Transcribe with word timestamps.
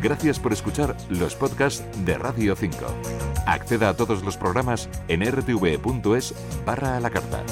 Gracias 0.00 0.38
por 0.38 0.52
escuchar 0.52 0.96
los 1.08 1.34
podcasts 1.34 1.84
de 2.04 2.16
Radio 2.16 2.54
5. 2.54 2.76
Acceda 3.46 3.88
a 3.88 3.96
todos 3.96 4.22
los 4.22 4.36
programas 4.36 4.88
en 5.08 5.22
rtv.es 5.22 6.34
barra 6.64 6.96
a 6.96 7.00
la 7.00 7.10
carta. 7.10 7.42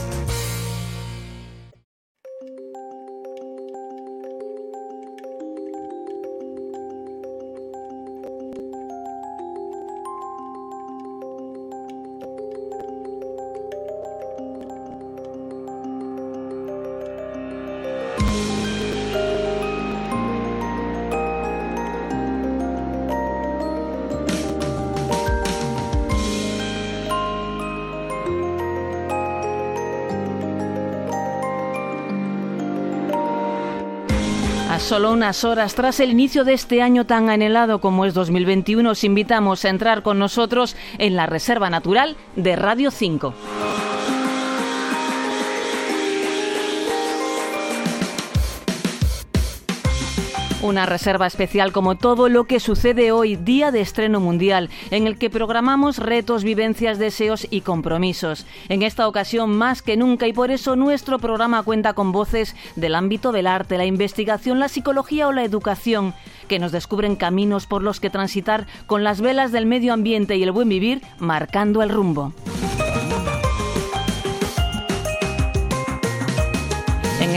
Unas 35.16 35.45
horas 35.45 35.75
tras 35.75 35.98
el 36.01 36.11
inicio 36.11 36.45
de 36.45 36.52
este 36.52 36.83
año 36.83 37.06
tan 37.06 37.30
anhelado 37.30 37.80
como 37.80 38.05
es 38.05 38.12
2021, 38.12 38.91
os 38.91 39.02
invitamos 39.02 39.65
a 39.65 39.70
entrar 39.70 40.02
con 40.02 40.19
nosotros 40.19 40.77
en 40.98 41.16
la 41.16 41.25
Reserva 41.25 41.70
Natural 41.70 42.16
de 42.37 42.55
Radio 42.55 42.91
5. 42.91 43.55
Una 50.66 50.84
reserva 50.84 51.29
especial 51.29 51.70
como 51.70 51.95
todo 51.95 52.29
lo 52.29 52.47
que 52.47 52.59
sucede 52.59 53.12
hoy, 53.12 53.37
día 53.37 53.70
de 53.70 53.80
estreno 53.80 54.19
mundial, 54.19 54.69
en 54.91 55.06
el 55.06 55.17
que 55.17 55.31
programamos 55.31 55.98
retos, 55.98 56.42
vivencias, 56.42 56.98
deseos 56.98 57.47
y 57.53 57.61
compromisos. 57.61 58.47
En 58.69 58.83
esta 58.83 59.06
ocasión 59.06 59.56
más 59.56 59.81
que 59.81 59.97
nunca 59.97 60.27
y 60.27 60.33
por 60.33 60.50
eso 60.50 60.75
nuestro 60.75 61.20
programa 61.20 61.62
cuenta 61.62 61.92
con 61.92 62.11
voces 62.11 62.56
del 62.75 62.97
ámbito 62.97 63.31
del 63.31 63.47
arte, 63.47 63.78
la 63.78 63.87
investigación, 63.87 64.59
la 64.59 64.67
psicología 64.67 65.28
o 65.28 65.33
la 65.33 65.44
educación 65.44 66.14
que 66.48 66.59
nos 66.59 66.72
descubren 66.72 67.14
caminos 67.14 67.67
por 67.67 67.84
los 67.84 68.00
que 68.00 68.11
transitar 68.11 68.67
con 68.89 69.05
las 69.05 69.20
velas 69.20 69.53
del 69.53 69.67
medio 69.67 69.92
ambiente 69.92 70.34
y 70.34 70.42
el 70.42 70.50
buen 70.50 70.69
vivir 70.69 71.00
marcando 71.20 71.81
el 71.81 71.91
rumbo. 71.91 72.33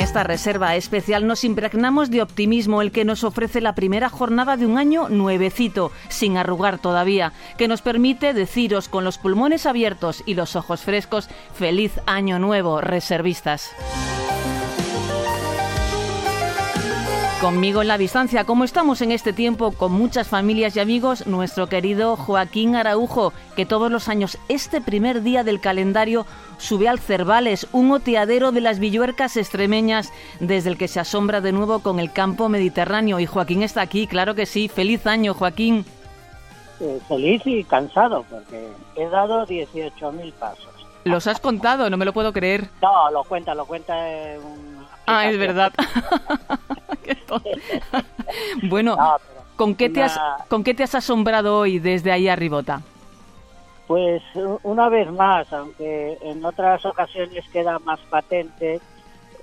Esta 0.01 0.23
reserva 0.23 0.75
especial 0.77 1.27
nos 1.27 1.43
impregnamos 1.43 2.09
de 2.09 2.21
optimismo, 2.21 2.81
el 2.81 2.91
que 2.91 3.03
nos 3.03 3.25
ofrece 3.25 3.59
la 3.59 3.75
primera 3.75 4.09
jornada 4.09 4.55
de 4.55 4.65
un 4.65 4.77
año 4.77 5.09
nuevecito, 5.09 5.91
sin 6.07 6.37
arrugar 6.37 6.79
todavía, 6.79 7.33
que 7.57 7.67
nos 7.67 7.81
permite 7.81 8.33
deciros 8.33 8.87
con 8.87 9.03
los 9.03 9.17
pulmones 9.17 9.65
abiertos 9.65 10.23
y 10.25 10.35
los 10.35 10.55
ojos 10.55 10.81
frescos, 10.81 11.29
feliz 11.53 11.99
año 12.05 12.39
nuevo, 12.39 12.79
reservistas. 12.79 13.71
Conmigo 17.41 17.81
en 17.81 17.87
la 17.87 17.97
distancia, 17.97 18.43
como 18.43 18.65
estamos 18.65 19.01
en 19.01 19.13
este 19.13 19.31
tiempo 19.31 19.71
con 19.71 19.93
muchas 19.93 20.27
familias 20.27 20.75
y 20.75 20.81
amigos, 20.81 21.25
nuestro 21.25 21.67
querido 21.67 22.17
Joaquín 22.17 22.75
Araujo, 22.75 23.31
que 23.55 23.65
todos 23.65 23.89
los 23.89 24.09
años, 24.09 24.37
este 24.49 24.81
primer 24.81 25.21
día 25.21 25.45
del 25.45 25.61
calendario, 25.61 26.25
sube 26.57 26.89
al 26.89 26.99
Cervales, 26.99 27.65
un 27.71 27.93
oteadero 27.93 28.51
de 28.51 28.59
las 28.59 28.79
villuercas 28.79 29.37
extremeñas, 29.37 30.11
desde 30.41 30.69
el 30.69 30.77
que 30.77 30.89
se 30.89 30.99
asombra 30.99 31.39
de 31.39 31.53
nuevo 31.53 31.79
con 31.79 32.01
el 32.01 32.11
campo 32.11 32.49
mediterráneo. 32.49 33.21
Y 33.21 33.25
Joaquín 33.25 33.63
está 33.63 33.79
aquí, 33.79 34.05
claro 34.05 34.35
que 34.35 34.45
sí. 34.45 34.67
Feliz 34.67 35.07
año, 35.07 35.33
Joaquín. 35.33 35.85
Eh, 36.81 36.99
feliz 37.07 37.41
y 37.45 37.63
cansado, 37.63 38.25
porque 38.29 38.67
he 38.97 39.07
dado 39.07 39.47
18.000 39.47 40.33
pasos. 40.33 40.67
¿Los 41.05 41.25
has 41.25 41.39
contado? 41.39 41.89
No 41.89 41.95
me 41.95 42.03
lo 42.03 42.11
puedo 42.11 42.33
creer. 42.33 42.69
No, 42.81 43.09
lo 43.11 43.23
cuenta, 43.23 43.55
lo 43.55 43.65
cuenta 43.65 43.95
un 44.43 44.78
Ah, 45.09 45.25
es 45.29 45.37
verdad. 45.39 45.73
bueno, 48.63 48.95
¿con, 49.55 49.75
qué 49.75 49.89
te 49.89 50.03
has, 50.03 50.19
¿con 50.47 50.63
qué 50.63 50.73
te 50.73 50.83
has 50.83 50.93
asombrado 50.95 51.57
hoy 51.57 51.79
desde 51.79 52.11
ahí 52.11 52.27
arribota? 52.27 52.81
Pues 53.87 54.21
una 54.61 54.87
vez 54.89 55.11
más, 55.11 55.51
aunque 55.51 56.17
en 56.21 56.45
otras 56.45 56.85
ocasiones 56.85 57.43
queda 57.49 57.79
más 57.79 57.99
patente, 58.01 58.79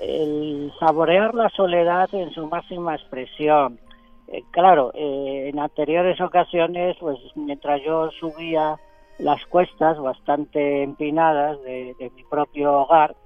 el 0.01 0.73
saborear 0.79 1.35
la 1.35 1.49
soledad 1.49 2.09
en 2.15 2.31
su 2.33 2.47
máxima 2.47 2.95
expresión. 2.95 3.81
Eh, 4.29 4.45
claro, 4.53 4.93
eh, 4.95 5.51
en 5.53 5.59
anteriores 5.59 6.21
ocasiones, 6.21 6.97
pues 7.01 7.19
mientras 7.35 7.83
yo 7.85 8.11
subía 8.21 8.77
las 9.19 9.45
cuestas 9.47 9.99
bastante 9.99 10.85
empinadas 10.85 11.61
de 11.65 12.13
mi 12.15 12.23
propio 12.25 12.83
hogar, 12.83 13.17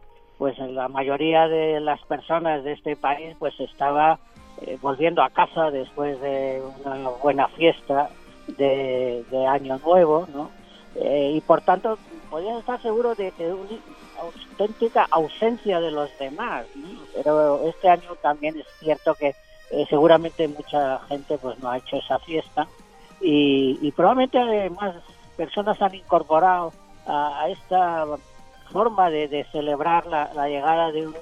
pues 0.40 0.58
la 0.58 0.88
mayoría 0.88 1.48
de 1.48 1.80
las 1.80 2.00
personas 2.06 2.64
de 2.64 2.72
este 2.72 2.96
país 2.96 3.36
pues 3.38 3.52
estaba 3.60 4.18
eh, 4.62 4.78
volviendo 4.80 5.22
a 5.22 5.28
casa 5.28 5.70
después 5.70 6.18
de 6.22 6.62
una 6.82 7.10
buena 7.22 7.46
fiesta 7.48 8.08
de, 8.56 9.22
año 9.46 9.78
nuevo, 9.84 10.26
¿no? 10.32 10.50
Eh, 10.94 11.32
y 11.34 11.42
por 11.42 11.60
tanto 11.60 11.98
podían 12.30 12.56
estar 12.56 12.80
seguros 12.80 13.18
de, 13.18 13.32
que 13.32 13.52
una 13.52 13.68
auténtica 14.18 15.06
ausencia 15.10 15.78
de 15.78 15.90
los 15.90 16.08
demás, 16.18 16.64
pero 17.14 17.68
este 17.68 17.90
año 17.90 18.14
también 18.22 18.58
es 18.58 18.66
cierto 18.78 19.14
que 19.16 19.34
eh, 19.70 19.84
seguramente 19.90 20.48
mucha 20.48 21.00
gente 21.00 21.36
pues 21.36 21.58
no 21.58 21.68
ha 21.68 21.76
hecho 21.76 21.96
esa 21.96 22.18
fiesta 22.20 22.66
y, 23.20 23.78
y 23.82 23.92
probablemente 23.92 24.70
más 24.70 24.96
personas 25.36 25.82
han 25.82 25.94
incorporado 25.94 26.72
a 27.06 27.46
esta 27.50 28.06
forma 28.72 29.10
de, 29.10 29.46
celebrar 29.52 30.06
la, 30.06 30.48
llegada 30.48 30.92
de 30.92 31.06
un 31.06 31.14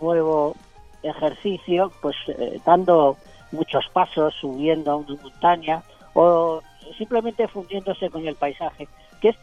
nuevo 0.00 0.54
ejercicio, 1.02 1.92
pues 2.00 2.16
eh, 2.28 2.60
dando 2.64 3.16
muchos 3.52 3.86
pasos, 3.92 4.34
subiendo 4.40 4.92
a 4.92 4.96
una 4.96 5.22
montaña 5.22 5.82
o 6.14 6.62
simplemente 6.98 7.48
fundiéndose 7.48 8.10
con 8.10 8.26
el 8.26 8.34
paisaje, 8.34 8.88
que 9.20 9.28
es 9.30 9.36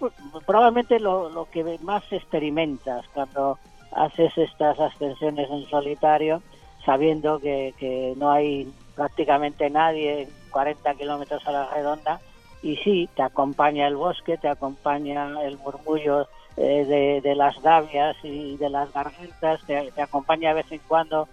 probablemente 0.46 1.00
lo, 1.00 1.48
que 1.52 1.80
más 1.82 2.04
experimentas 2.12 3.06
cuando 3.14 3.58
haces 3.92 4.38
estas 4.38 4.80
ascensiones 4.80 5.50
en 5.50 5.66
solitario, 5.70 6.42
sabiendo 6.86 7.40
que, 7.40 7.74
que 7.78 8.14
no 8.18 8.32
hay 8.32 8.72
prácticamente 8.96 9.70
nadie 9.70 10.24
en 10.24 10.30
40 10.52 10.94
kilómetros 10.96 11.46
a 11.48 11.52
la 11.52 11.70
redonda 11.70 12.20
y 12.62 12.78
sí, 12.78 13.10
te 13.16 13.22
acompaña 13.22 13.88
el 13.88 13.98
bosque, 13.98 14.38
te 14.38 14.48
acompaña 14.48 15.42
el 15.44 15.58
murmullo 15.58 16.28
eh, 16.58 17.22
de, 17.24 17.36
las 17.36 17.60
gavias 17.62 18.16
y 18.24 18.58
de 18.58 18.70
las 18.70 18.94
gargantas, 18.94 19.62
te, 19.66 20.02
acompaña 20.02 20.50
de 20.50 20.56
vez 20.56 20.72
en 20.72 20.82
cuando 20.88 21.28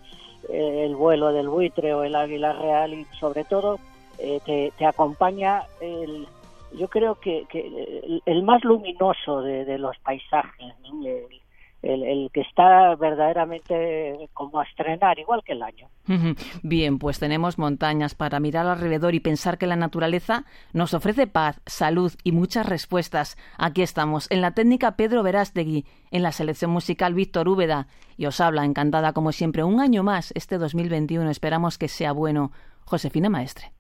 eh, 0.49 0.85
el 0.87 0.97
vuelo 0.97 1.33
del 1.33 1.49
buitre 1.49 1.93
o 1.93 2.05
el 2.05 2.15
águila 2.15 2.55
real 2.55 2.95
y 2.95 3.05
sobre 3.19 3.45
todo 3.45 3.79
eh, 4.19 4.41
te, 4.77 4.87
acompaña 4.87 5.65
el, 5.81 6.27
yo 6.73 6.89
creo 6.89 7.17
que, 7.17 7.47
el, 8.25 8.43
más 8.43 8.65
luminoso 8.65 9.43
de, 9.43 9.79
los 9.79 9.99
paisajes, 9.99 10.75
el, 10.85 11.40
que 11.83 12.41
está 12.41 12.95
verdaderamente 12.97 14.29
como 14.35 14.61
a 14.61 14.65
estrenar, 14.65 15.19
igual 15.19 15.43
que 15.45 15.53
el 15.53 15.63
año. 15.63 15.89
Bien, 16.63 16.99
pues 16.99 17.19
tenemos 17.19 17.59
montañas 17.59 18.15
para 18.15 18.41
mirar 18.41 18.67
alrededor 18.67 19.15
y 19.15 19.21
pensar 19.21 19.59
que 19.59 19.67
la 19.67 19.77
naturaleza 19.77 20.45
nos 20.73 20.95
ofrece 20.95 21.27
paz, 21.27 21.61
salud 21.67 22.13
y 22.25 22.33
muchas 22.33 22.67
respuestas. 22.67 23.37
Aquí 23.57 23.83
estamos, 23.83 24.31
en 24.31 24.41
la 24.41 24.53
técnica 24.53 24.97
Pedro 24.97 25.23
Verástegui, 25.23 25.87
en 26.11 26.23
la 26.23 26.33
selección 26.33 26.71
musical 26.71 27.15
Víctor 27.15 27.49
Úbeda, 27.49 27.87
y 28.17 28.27
os 28.27 28.41
habla 28.41 28.65
encantada 28.65 29.13
como 29.13 29.33
siempre 29.33 29.65
un 29.65 29.81
año 29.81 30.03
más 30.03 30.33
este 30.35 30.59
2021. 30.59 31.31
Esperamos 31.31 31.79
que 31.79 31.89
sea 31.89 32.13
bueno. 32.13 32.53
Josefina 32.85 33.31
Maestre. 33.31 33.73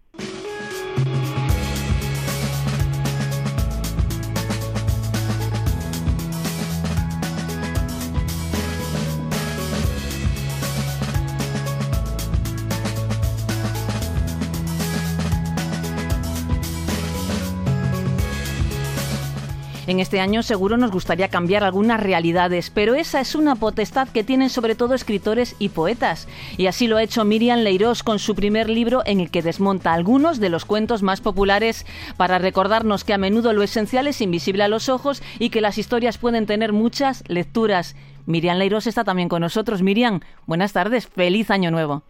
En 19.90 19.98
este 19.98 20.20
año 20.20 20.44
seguro 20.44 20.76
nos 20.76 20.92
gustaría 20.92 21.30
cambiar 21.30 21.64
algunas 21.64 21.98
realidades, 21.98 22.70
pero 22.70 22.94
esa 22.94 23.20
es 23.20 23.34
una 23.34 23.56
potestad 23.56 24.08
que 24.08 24.22
tienen 24.22 24.48
sobre 24.48 24.76
todo 24.76 24.94
escritores 24.94 25.56
y 25.58 25.70
poetas. 25.70 26.28
Y 26.56 26.68
así 26.68 26.86
lo 26.86 26.96
ha 26.96 27.02
hecho 27.02 27.24
Miriam 27.24 27.58
Leirós 27.58 28.04
con 28.04 28.20
su 28.20 28.36
primer 28.36 28.70
libro 28.70 29.02
en 29.04 29.18
el 29.18 29.32
que 29.32 29.42
desmonta 29.42 29.92
algunos 29.92 30.38
de 30.38 30.48
los 30.48 30.64
cuentos 30.64 31.02
más 31.02 31.20
populares 31.20 31.86
para 32.16 32.38
recordarnos 32.38 33.02
que 33.02 33.14
a 33.14 33.18
menudo 33.18 33.52
lo 33.52 33.64
esencial 33.64 34.06
es 34.06 34.20
invisible 34.20 34.62
a 34.62 34.68
los 34.68 34.88
ojos 34.88 35.24
y 35.40 35.50
que 35.50 35.60
las 35.60 35.76
historias 35.76 36.18
pueden 36.18 36.46
tener 36.46 36.72
muchas 36.72 37.24
lecturas. 37.26 37.96
Miriam 38.26 38.58
Leirós 38.58 38.86
está 38.86 39.02
también 39.02 39.28
con 39.28 39.40
nosotros. 39.40 39.82
Miriam, 39.82 40.20
buenas 40.46 40.72
tardes, 40.72 41.08
feliz 41.08 41.50
año 41.50 41.72
nuevo. 41.72 42.04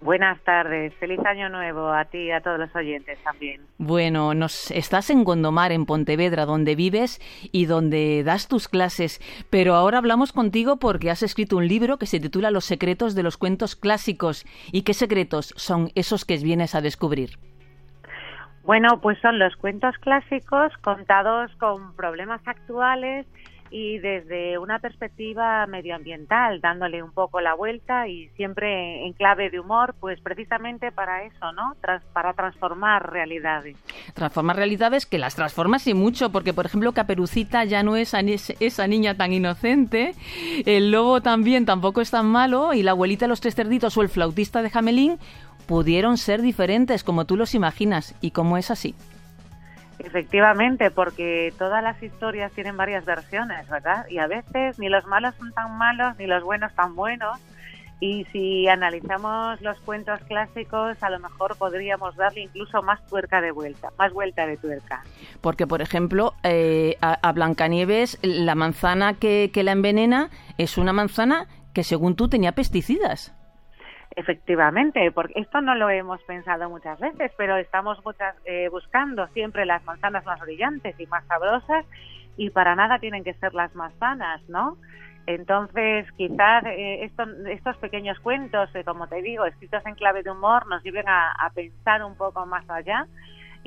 Buenas 0.00 0.40
tardes, 0.44 0.94
feliz 0.94 1.18
año 1.26 1.48
nuevo 1.48 1.88
a 1.88 2.04
ti 2.04 2.18
y 2.18 2.30
a 2.30 2.40
todos 2.40 2.58
los 2.58 2.74
oyentes 2.74 3.18
también. 3.24 3.60
Bueno, 3.78 4.32
nos 4.32 4.70
estás 4.70 5.10
en 5.10 5.24
Gondomar, 5.24 5.72
en 5.72 5.86
Pontevedra, 5.86 6.46
donde 6.46 6.76
vives 6.76 7.20
y 7.50 7.66
donde 7.66 8.22
das 8.22 8.48
tus 8.48 8.68
clases, 8.68 9.20
pero 9.50 9.74
ahora 9.74 9.98
hablamos 9.98 10.32
contigo 10.32 10.76
porque 10.76 11.10
has 11.10 11.22
escrito 11.22 11.56
un 11.56 11.66
libro 11.66 11.98
que 11.98 12.06
se 12.06 12.20
titula 12.20 12.50
Los 12.50 12.64
secretos 12.64 13.14
de 13.14 13.24
los 13.24 13.36
cuentos 13.36 13.74
clásicos. 13.74 14.44
¿Y 14.72 14.82
qué 14.82 14.94
secretos 14.94 15.52
son 15.56 15.90
esos 15.94 16.24
que 16.24 16.36
vienes 16.36 16.74
a 16.74 16.80
descubrir? 16.80 17.30
Bueno, 18.62 19.00
pues 19.00 19.18
son 19.20 19.38
los 19.38 19.56
cuentos 19.56 19.96
clásicos 19.98 20.76
contados 20.82 21.50
con 21.56 21.96
problemas 21.96 22.40
actuales 22.46 23.26
y 23.70 23.98
desde 23.98 24.58
una 24.58 24.78
perspectiva 24.78 25.66
medioambiental, 25.66 26.60
dándole 26.60 27.02
un 27.02 27.12
poco 27.12 27.40
la 27.40 27.54
vuelta 27.54 28.08
y 28.08 28.28
siempre 28.36 29.06
en 29.06 29.12
clave 29.12 29.50
de 29.50 29.60
humor, 29.60 29.94
pues 30.00 30.20
precisamente 30.20 30.92
para 30.92 31.24
eso, 31.24 31.52
¿no? 31.52 31.74
para 32.12 32.32
transformar 32.32 33.10
realidades. 33.10 33.76
Transformar 34.14 34.56
realidades 34.56 35.06
que 35.06 35.18
las 35.18 35.34
transformas 35.34 35.86
y 35.86 35.94
mucho, 35.94 36.30
porque 36.30 36.52
por 36.52 36.66
ejemplo 36.66 36.92
Caperucita 36.92 37.64
ya 37.64 37.82
no 37.82 37.96
es 37.96 38.14
esa 38.14 38.86
niña 38.86 39.16
tan 39.16 39.32
inocente, 39.32 40.14
el 40.66 40.90
lobo 40.90 41.20
también 41.20 41.66
tampoco 41.66 42.00
es 42.00 42.10
tan 42.10 42.26
malo 42.26 42.72
y 42.72 42.82
la 42.82 42.92
abuelita 42.92 43.24
de 43.26 43.30
los 43.30 43.40
tres 43.40 43.54
cerditos 43.54 43.96
o 43.96 44.02
el 44.02 44.08
flautista 44.08 44.62
de 44.62 44.70
Jamelín 44.70 45.18
pudieron 45.66 46.16
ser 46.16 46.40
diferentes 46.40 47.04
como 47.04 47.26
tú 47.26 47.36
los 47.36 47.54
imaginas 47.54 48.14
y 48.20 48.30
como 48.30 48.56
es 48.56 48.70
así. 48.70 48.94
Efectivamente, 49.98 50.90
porque 50.90 51.52
todas 51.58 51.82
las 51.82 52.00
historias 52.02 52.52
tienen 52.52 52.76
varias 52.76 53.04
versiones, 53.04 53.68
¿verdad? 53.68 54.06
Y 54.08 54.18
a 54.18 54.26
veces 54.26 54.78
ni 54.78 54.88
los 54.88 55.04
malos 55.06 55.34
son 55.36 55.52
tan 55.52 55.76
malos 55.76 56.16
ni 56.18 56.26
los 56.26 56.44
buenos 56.44 56.72
tan 56.74 56.94
buenos. 56.94 57.38
Y 58.00 58.24
si 58.26 58.68
analizamos 58.68 59.60
los 59.60 59.76
cuentos 59.80 60.20
clásicos, 60.28 61.02
a 61.02 61.10
lo 61.10 61.18
mejor 61.18 61.56
podríamos 61.56 62.14
darle 62.14 62.42
incluso 62.42 62.80
más 62.80 63.04
tuerca 63.06 63.40
de 63.40 63.50
vuelta, 63.50 63.88
más 63.98 64.12
vuelta 64.12 64.46
de 64.46 64.56
tuerca. 64.56 65.02
Porque, 65.40 65.66
por 65.66 65.82
ejemplo, 65.82 66.34
eh, 66.44 66.96
a, 67.00 67.32
Blancanieves, 67.32 68.20
la 68.22 68.54
manzana 68.54 69.14
que, 69.14 69.50
que 69.52 69.64
la 69.64 69.72
envenena 69.72 70.30
es 70.58 70.78
una 70.78 70.92
manzana 70.92 71.48
que, 71.72 71.82
según 71.82 72.14
tú, 72.14 72.28
tenía 72.28 72.52
pesticidas. 72.52 73.34
Efectivamente, 74.18 75.12
porque 75.12 75.34
esto 75.36 75.60
no 75.60 75.76
lo 75.76 75.88
hemos 75.90 76.20
pensado 76.24 76.68
muchas 76.68 76.98
veces, 76.98 77.30
pero 77.36 77.56
estamos 77.56 78.04
muchas, 78.04 78.34
eh, 78.46 78.68
buscando 78.68 79.28
siempre 79.28 79.64
las 79.64 79.84
manzanas 79.84 80.26
más 80.26 80.40
brillantes 80.40 80.98
y 80.98 81.06
más 81.06 81.24
sabrosas 81.26 81.86
y 82.36 82.50
para 82.50 82.74
nada 82.74 82.98
tienen 82.98 83.22
que 83.22 83.34
ser 83.34 83.54
las 83.54 83.72
más 83.76 83.94
sanas, 84.00 84.42
¿no? 84.48 84.76
Entonces, 85.26 86.10
quizás 86.16 86.64
eh, 86.66 87.08
estos 87.48 87.76
pequeños 87.76 88.18
cuentos, 88.18 88.68
eh, 88.74 88.82
como 88.82 89.06
te 89.06 89.22
digo, 89.22 89.44
escritos 89.44 89.86
en 89.86 89.94
clave 89.94 90.24
de 90.24 90.32
humor, 90.32 90.66
nos 90.66 90.82
lleven 90.82 91.08
a 91.08 91.52
pensar 91.54 92.02
un 92.02 92.16
poco 92.16 92.44
más 92.44 92.68
allá 92.68 93.06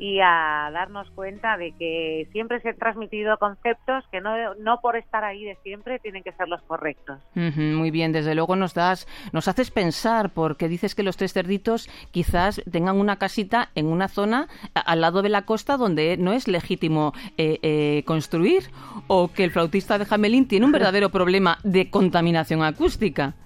y 0.02 0.18
a 0.18 0.68
darnos 0.72 1.08
cuenta 1.12 1.56
de 1.56 1.70
que 1.78 2.26
siempre 2.32 2.60
se 2.60 2.70
han 2.70 2.76
transmitido 2.76 3.38
conceptos 3.38 4.02
que 4.10 4.20
no, 4.20 4.32
no 4.56 4.80
por 4.80 4.96
estar 4.96 5.22
ahí 5.22 5.44
de 5.44 5.56
siempre 5.62 6.00
tienen 6.00 6.24
que 6.24 6.32
ser 6.32 6.48
los 6.48 6.60
correctos. 6.62 7.20
muy 7.36 7.92
bien, 7.92 8.10
desde 8.10 8.34
luego 8.34 8.56
nos 8.56 8.74
das, 8.74 9.06
nos 9.30 9.46
haces 9.46 9.70
pensar 9.70 10.30
porque 10.30 10.66
dices 10.66 10.96
que 10.96 11.04
los 11.04 11.16
tres 11.16 11.32
cerditos 11.32 11.88
quizás 12.10 12.60
tengan 12.68 12.98
una 12.98 13.20
casita 13.20 13.68
en 13.76 13.86
una 13.86 14.08
zona 14.08 14.48
al 14.74 15.02
lado 15.02 15.22
de 15.22 15.28
la 15.28 15.42
costa 15.42 15.76
donde 15.76 16.16
no 16.16 16.32
es 16.32 16.48
legítimo 16.48 17.12
eh, 17.38 17.60
eh, 17.62 18.02
construir 18.04 18.64
o 19.06 19.28
que 19.28 19.44
el 19.44 19.52
flautista 19.52 19.98
de 19.98 20.04
Jamelín 20.04 20.48
tiene 20.48 20.66
un 20.66 20.72
verdadero 20.72 21.10
problema 21.12 21.58
de 21.62 21.90
contaminación 21.90 22.64
acústica. 22.64 23.36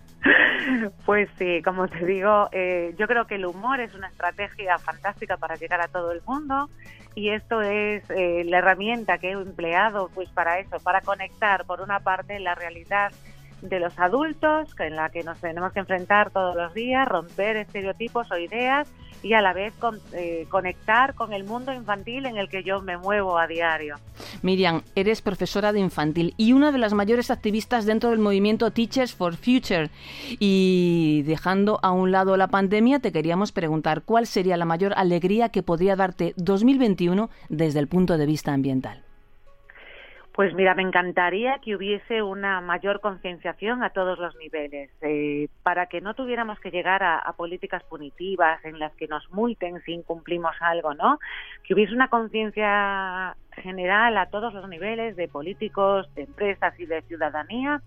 Pues 1.04 1.28
sí, 1.38 1.62
como 1.62 1.88
te 1.88 2.04
digo, 2.04 2.48
eh, 2.52 2.94
yo 2.98 3.06
creo 3.06 3.26
que 3.26 3.36
el 3.36 3.46
humor 3.46 3.80
es 3.80 3.94
una 3.94 4.08
estrategia 4.08 4.78
fantástica 4.78 5.36
para 5.36 5.56
llegar 5.56 5.80
a 5.80 5.88
todo 5.88 6.12
el 6.12 6.22
mundo 6.26 6.68
y 7.14 7.30
esto 7.30 7.62
es 7.62 8.02
eh, 8.10 8.42
la 8.44 8.58
herramienta 8.58 9.18
que 9.18 9.28
he 9.28 9.32
empleado 9.32 10.10
pues 10.14 10.28
para 10.30 10.58
eso, 10.58 10.78
para 10.80 11.00
conectar 11.00 11.64
por 11.64 11.80
una 11.80 12.00
parte 12.00 12.40
la 12.40 12.54
realidad 12.54 13.12
de 13.62 13.80
los 13.80 13.98
adultos 13.98 14.74
en 14.78 14.96
la 14.96 15.08
que 15.10 15.22
nos 15.22 15.38
tenemos 15.38 15.72
que 15.72 15.80
enfrentar 15.80 16.30
todos 16.30 16.54
los 16.56 16.74
días, 16.74 17.06
romper 17.08 17.56
estereotipos 17.56 18.30
o 18.30 18.38
ideas 18.38 18.88
y 19.22 19.32
a 19.32 19.40
la 19.40 19.52
vez 19.52 19.74
eh, 20.12 20.46
conectar 20.48 21.14
con 21.14 21.32
el 21.32 21.44
mundo 21.44 21.72
infantil 21.72 22.26
en 22.26 22.36
el 22.36 22.48
que 22.48 22.62
yo 22.62 22.80
me 22.80 22.96
muevo 22.96 23.38
a 23.38 23.46
diario. 23.46 23.96
Miriam, 24.42 24.82
eres 24.94 25.22
profesora 25.22 25.72
de 25.72 25.80
infantil 25.80 26.34
y 26.36 26.52
una 26.52 26.70
de 26.70 26.78
las 26.78 26.94
mayores 26.94 27.30
activistas 27.30 27.86
dentro 27.86 28.10
del 28.10 28.18
movimiento 28.18 28.70
Teachers 28.70 29.14
for 29.14 29.36
Future. 29.36 29.90
Y 30.38 31.22
dejando 31.26 31.80
a 31.82 31.90
un 31.90 32.12
lado 32.12 32.36
la 32.36 32.48
pandemia, 32.48 33.00
te 33.00 33.12
queríamos 33.12 33.52
preguntar 33.52 34.02
cuál 34.02 34.26
sería 34.26 34.56
la 34.56 34.64
mayor 34.64 34.92
alegría 34.96 35.48
que 35.48 35.62
podría 35.62 35.96
darte 35.96 36.34
2021 36.36 37.30
desde 37.48 37.80
el 37.80 37.88
punto 37.88 38.18
de 38.18 38.26
vista 38.26 38.52
ambiental. 38.52 39.05
Pues 40.36 40.52
mira, 40.52 40.74
me 40.74 40.82
encantaría 40.82 41.60
que 41.60 41.74
hubiese 41.74 42.20
una 42.20 42.60
mayor 42.60 43.00
concienciación 43.00 43.82
a 43.82 43.88
todos 43.88 44.18
los 44.18 44.36
niveles, 44.36 44.90
eh, 45.00 45.48
para 45.62 45.86
que 45.86 46.02
no 46.02 46.12
tuviéramos 46.12 46.60
que 46.60 46.70
llegar 46.70 47.02
a, 47.02 47.32
políticas 47.38 47.82
punitivas 47.84 48.62
en 48.62 48.78
las 48.78 48.94
que 48.96 49.08
nos 49.08 49.30
multen 49.30 49.80
si 49.80 49.92
incumplimos 49.92 50.54
algo, 50.60 50.92
¿no? 50.92 51.18
Que 51.64 51.72
hubiese 51.72 51.94
una 51.94 52.08
conciencia 52.08 53.34
general 53.52 54.18
a 54.18 54.26
todos 54.26 54.52
los 54.52 54.68
niveles 54.68 55.16
de 55.16 55.26
políticos, 55.26 56.06
de 56.14 56.24
empresas 56.24 56.78
y 56.78 56.84
de 56.84 57.00
ciudadanía, 57.02 57.80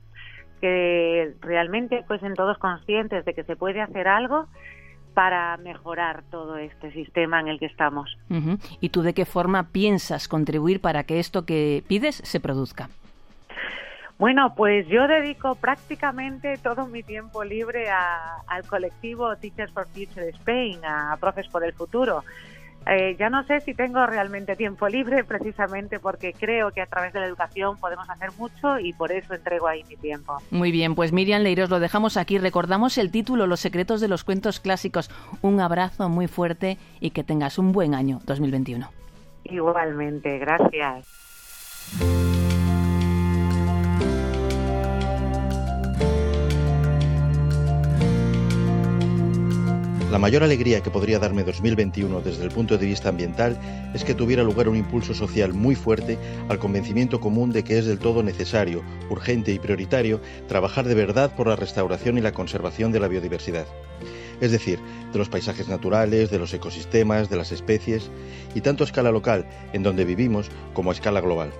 que 0.59 1.35
realmente 1.41 2.03
fuesen 2.07 2.33
todos 2.33 2.57
conscientes 2.57 3.25
de 3.25 3.35
que 3.35 3.43
se 3.43 3.57
puede 3.57 3.79
hacer 3.79 4.07
algo 4.07 4.47
para 5.19 5.57
mejorar 5.57 6.23
todo 6.31 6.55
este 6.55 6.93
sistema 6.93 7.41
en 7.41 7.49
el 7.49 7.59
que 7.59 7.65
estamos. 7.65 8.17
¿Y 8.79 8.87
tú 8.87 9.01
de 9.01 9.13
qué 9.13 9.25
forma 9.25 9.63
piensas 9.63 10.29
contribuir 10.29 10.79
para 10.79 11.03
que 11.03 11.19
esto 11.19 11.45
que 11.45 11.83
pides 11.89 12.21
se 12.23 12.39
produzca? 12.39 12.87
Bueno, 14.17 14.53
pues 14.55 14.87
yo 14.87 15.09
dedico 15.09 15.55
prácticamente 15.55 16.57
todo 16.63 16.87
mi 16.87 17.03
tiempo 17.03 17.43
libre 17.43 17.89
al 17.89 18.65
colectivo 18.69 19.35
Teachers 19.35 19.73
for 19.73 19.87
Future 19.87 20.29
Spain, 20.29 20.85
a 20.85 21.17
Profes 21.19 21.49
por 21.49 21.65
el 21.65 21.73
Futuro. 21.73 22.23
Eh, 22.87 23.15
ya 23.19 23.29
no 23.29 23.43
sé 23.43 23.61
si 23.61 23.73
tengo 23.73 24.05
realmente 24.05 24.55
tiempo 24.55 24.87
libre, 24.87 25.23
precisamente 25.27 25.99
porque 25.99 26.33
creo 26.33 26.71
que 26.71 26.81
a 26.81 26.85
través 26.85 27.13
de 27.13 27.19
la 27.19 27.27
educación 27.27 27.77
podemos 27.77 28.09
hacer 28.09 28.31
mucho 28.37 28.79
y 28.79 28.93
por 28.93 29.11
eso 29.11 29.33
entrego 29.33 29.67
ahí 29.67 29.83
mi 29.89 29.95
tiempo. 29.95 30.37
Muy 30.51 30.71
bien, 30.71 30.95
pues 30.95 31.11
Miriam 31.11 31.41
Leiros, 31.41 31.69
lo 31.69 31.79
dejamos 31.79 32.17
aquí. 32.17 32.37
Recordamos 32.37 32.97
el 32.97 33.11
título, 33.11 33.47
Los 33.47 33.59
secretos 33.59 34.01
de 34.01 34.07
los 34.07 34.23
cuentos 34.23 34.59
clásicos. 34.59 35.09
Un 35.41 35.59
abrazo 35.59 36.09
muy 36.09 36.27
fuerte 36.27 36.77
y 36.99 37.11
que 37.11 37.23
tengas 37.23 37.57
un 37.57 37.71
buen 37.71 37.93
año 37.93 38.21
2021. 38.25 38.89
Igualmente, 39.43 40.37
gracias. 40.39 41.07
La 50.11 50.17
mayor 50.17 50.41
alegría 50.41 50.81
que 50.81 50.89
podría 50.89 51.19
darme 51.19 51.43
2021 51.43 52.21
desde 52.21 52.43
el 52.43 52.49
punto 52.49 52.79
de 52.79 52.87
vista 52.87 53.09
ambiental 53.09 53.59
es 53.93 54.03
que 54.03 54.15
tuviera 54.15 54.41
lugar 54.41 54.67
un 54.67 54.75
impulso 54.75 55.13
social 55.13 55.53
muy 55.53 55.75
fuerte 55.75 56.17
al 56.49 56.57
convencimiento 56.57 57.19
común 57.19 57.51
de 57.51 57.63
que 57.63 57.77
es 57.77 57.85
del 57.85 57.99
todo 57.99 58.23
necesario, 58.23 58.81
urgente 59.11 59.51
y 59.51 59.59
prioritario 59.59 60.19
trabajar 60.47 60.87
de 60.87 60.95
verdad 60.95 61.35
por 61.35 61.47
la 61.47 61.55
restauración 61.55 62.17
y 62.17 62.21
la 62.21 62.31
conservación 62.31 62.91
de 62.91 62.99
la 62.99 63.07
biodiversidad. 63.07 63.67
Es 64.41 64.51
decir, 64.51 64.79
de 65.13 65.19
los 65.19 65.29
paisajes 65.29 65.67
naturales, 65.67 66.31
de 66.31 66.39
los 66.39 66.55
ecosistemas, 66.55 67.29
de 67.29 67.37
las 67.37 67.51
especies, 67.51 68.09
y 68.55 68.61
tanto 68.61 68.83
a 68.83 68.87
escala 68.87 69.11
local, 69.11 69.47
en 69.73 69.83
donde 69.83 70.05
vivimos, 70.05 70.49
como 70.73 70.89
a 70.89 70.93
escala 70.93 71.21
global. 71.21 71.51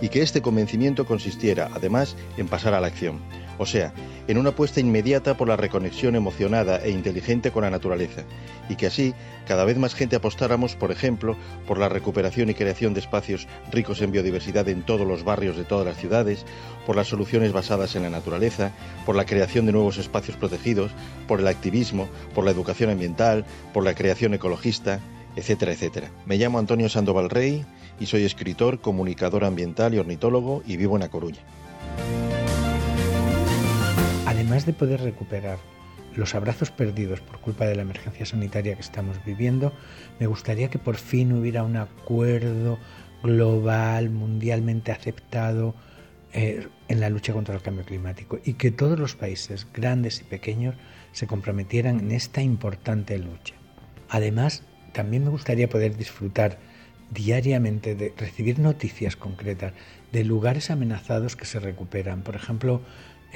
Y 0.00 0.10
que 0.10 0.22
este 0.22 0.42
convencimiento 0.42 1.06
consistiera, 1.06 1.70
además, 1.74 2.14
en 2.36 2.46
pasar 2.46 2.72
a 2.72 2.80
la 2.80 2.86
acción 2.86 3.20
o 3.58 3.66
sea, 3.66 3.92
en 4.28 4.38
una 4.38 4.50
apuesta 4.50 4.80
inmediata 4.80 5.36
por 5.36 5.48
la 5.48 5.56
reconexión 5.56 6.16
emocionada 6.16 6.82
e 6.82 6.90
inteligente 6.90 7.50
con 7.50 7.62
la 7.62 7.70
naturaleza, 7.70 8.22
y 8.68 8.76
que 8.76 8.86
así 8.86 9.14
cada 9.46 9.64
vez 9.64 9.78
más 9.78 9.94
gente 9.94 10.16
apostáramos, 10.16 10.74
por 10.74 10.90
ejemplo, 10.90 11.36
por 11.66 11.78
la 11.78 11.88
recuperación 11.88 12.50
y 12.50 12.54
creación 12.54 12.94
de 12.94 13.00
espacios 13.00 13.46
ricos 13.70 14.02
en 14.02 14.12
biodiversidad 14.12 14.68
en 14.68 14.82
todos 14.82 15.06
los 15.06 15.24
barrios 15.24 15.56
de 15.56 15.64
todas 15.64 15.86
las 15.86 15.96
ciudades, 15.96 16.44
por 16.84 16.96
las 16.96 17.08
soluciones 17.08 17.52
basadas 17.52 17.94
en 17.96 18.02
la 18.02 18.10
naturaleza, 18.10 18.72
por 19.04 19.14
la 19.16 19.24
creación 19.24 19.66
de 19.66 19.72
nuevos 19.72 19.98
espacios 19.98 20.36
protegidos, 20.36 20.90
por 21.28 21.40
el 21.40 21.48
activismo, 21.48 22.08
por 22.34 22.44
la 22.44 22.50
educación 22.50 22.90
ambiental, 22.90 23.44
por 23.72 23.84
la 23.84 23.94
creación 23.94 24.34
ecologista, 24.34 25.00
etcétera, 25.36 25.72
etcétera. 25.72 26.10
Me 26.24 26.38
llamo 26.38 26.58
Antonio 26.58 26.88
Sandoval 26.88 27.30
Rey 27.30 27.64
y 28.00 28.06
soy 28.06 28.24
escritor, 28.24 28.80
comunicador 28.80 29.44
ambiental 29.44 29.94
y 29.94 29.98
ornitólogo 29.98 30.62
y 30.66 30.76
vivo 30.76 30.96
en 30.96 31.02
A 31.02 31.08
Coruña. 31.08 31.40
Además 34.46 34.64
de 34.64 34.74
poder 34.74 35.00
recuperar 35.00 35.58
los 36.14 36.36
abrazos 36.36 36.70
perdidos 36.70 37.20
por 37.20 37.40
culpa 37.40 37.64
de 37.66 37.74
la 37.74 37.82
emergencia 37.82 38.24
sanitaria 38.24 38.76
que 38.76 38.80
estamos 38.80 39.16
viviendo, 39.24 39.72
me 40.20 40.28
gustaría 40.28 40.70
que 40.70 40.78
por 40.78 40.98
fin 40.98 41.32
hubiera 41.32 41.64
un 41.64 41.76
acuerdo 41.76 42.78
global, 43.24 44.08
mundialmente 44.10 44.92
aceptado, 44.92 45.74
eh, 46.32 46.68
en 46.86 47.00
la 47.00 47.10
lucha 47.10 47.32
contra 47.32 47.56
el 47.56 47.60
cambio 47.60 47.84
climático 47.84 48.38
y 48.44 48.52
que 48.52 48.70
todos 48.70 49.00
los 49.00 49.16
países, 49.16 49.66
grandes 49.74 50.20
y 50.20 50.24
pequeños, 50.24 50.76
se 51.10 51.26
comprometieran 51.26 51.98
en 51.98 52.12
esta 52.12 52.40
importante 52.40 53.18
lucha. 53.18 53.56
Además, 54.08 54.62
también 54.92 55.24
me 55.24 55.30
gustaría 55.30 55.68
poder 55.68 55.96
disfrutar 55.96 56.60
diariamente 57.10 57.96
de 57.96 58.14
recibir 58.16 58.60
noticias 58.60 59.16
concretas 59.16 59.72
de 60.12 60.24
lugares 60.24 60.70
amenazados 60.70 61.34
que 61.34 61.46
se 61.46 61.58
recuperan. 61.58 62.22
Por 62.22 62.36
ejemplo, 62.36 62.82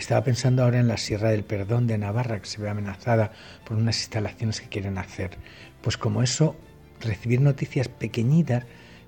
estaba 0.01 0.25
pensando 0.25 0.65
ahora 0.65 0.81
en 0.81 0.89
la 0.89 0.97
Sierra 0.97 1.31
del 1.31 1.45
Perdón 1.45 1.87
de 1.87 1.99
Navarra, 1.99 2.41
que 2.41 2.49
se 2.49 2.61
ve 2.61 2.69
amenazada 2.69 3.33
por 3.65 3.77
unas 3.77 3.99
instalaciones 3.99 4.61
que 4.61 4.69
quieren 4.69 4.99
hacer. 4.99 5.39
Pues 5.83 5.97
como 5.97 6.23
eso, 6.23 6.57
recibir 7.01 7.41
noticias 7.41 7.89
pequeñitas 7.89 8.65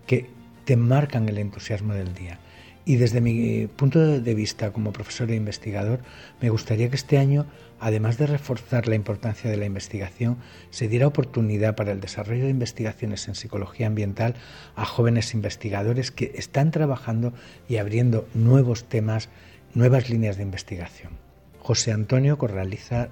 que 0.07 0.31
te 0.65 0.77
marcan 0.77 1.29
el 1.29 1.39
entusiasmo 1.39 1.95
del 1.95 2.15
día. 2.15 2.39
Y 2.85 2.97
desde 2.97 3.21
mi 3.21 3.69
punto 3.69 4.01
de 4.01 4.35
vista 4.35 4.73
como 4.73 4.93
profesor 4.93 5.31
e 5.31 5.37
investigador, 5.37 6.01
me 6.41 6.51
gustaría 6.51 6.89
que 6.91 6.97
este 6.97 7.17
año, 7.17 7.47
además 7.79 8.19
de 8.19 8.27
reforzar 8.27 8.89
la 8.89 8.97
importancia 8.97 9.49
de 9.49 9.57
la 9.57 9.67
investigación, 9.67 10.39
se 10.71 10.89
diera 10.89 11.07
oportunidad 11.07 11.77
para 11.77 11.93
el 11.93 12.01
desarrollo 12.01 12.45
de 12.45 12.51
investigaciones 12.51 13.29
en 13.29 13.37
psicología 13.37 13.87
ambiental 13.87 14.35
a 14.75 14.85
jóvenes 14.85 15.33
investigadores 15.33 16.11
que 16.11 16.33
están 16.35 16.73
trabajando 16.73 17.33
y 17.69 17.77
abriendo 17.77 18.29
nuevos 18.35 18.89
temas, 18.89 19.29
nuevas 19.75 20.11
líneas 20.11 20.37
de 20.37 20.43
investigación. 20.43 21.19
José 21.59 21.93
Antonio 21.93 22.39
Corraliza, 22.39 23.09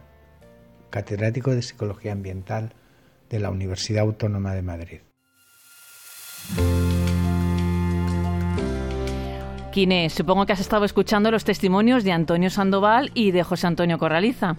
catedrático 0.90 1.52
de 1.52 1.62
Psicología 1.62 2.12
Ambiental 2.12 2.74
de 3.28 3.38
la 3.38 3.50
Universidad 3.50 4.02
Autónoma 4.02 4.54
de 4.54 4.62
Madrid. 4.62 5.00
Quines, 9.72 10.12
supongo 10.12 10.46
que 10.46 10.52
has 10.52 10.60
estado 10.60 10.84
escuchando 10.84 11.30
los 11.30 11.44
testimonios 11.44 12.02
de 12.02 12.10
Antonio 12.10 12.50
Sandoval 12.50 13.12
y 13.14 13.30
de 13.30 13.44
José 13.44 13.68
Antonio 13.68 13.98
Corraliza. 13.98 14.56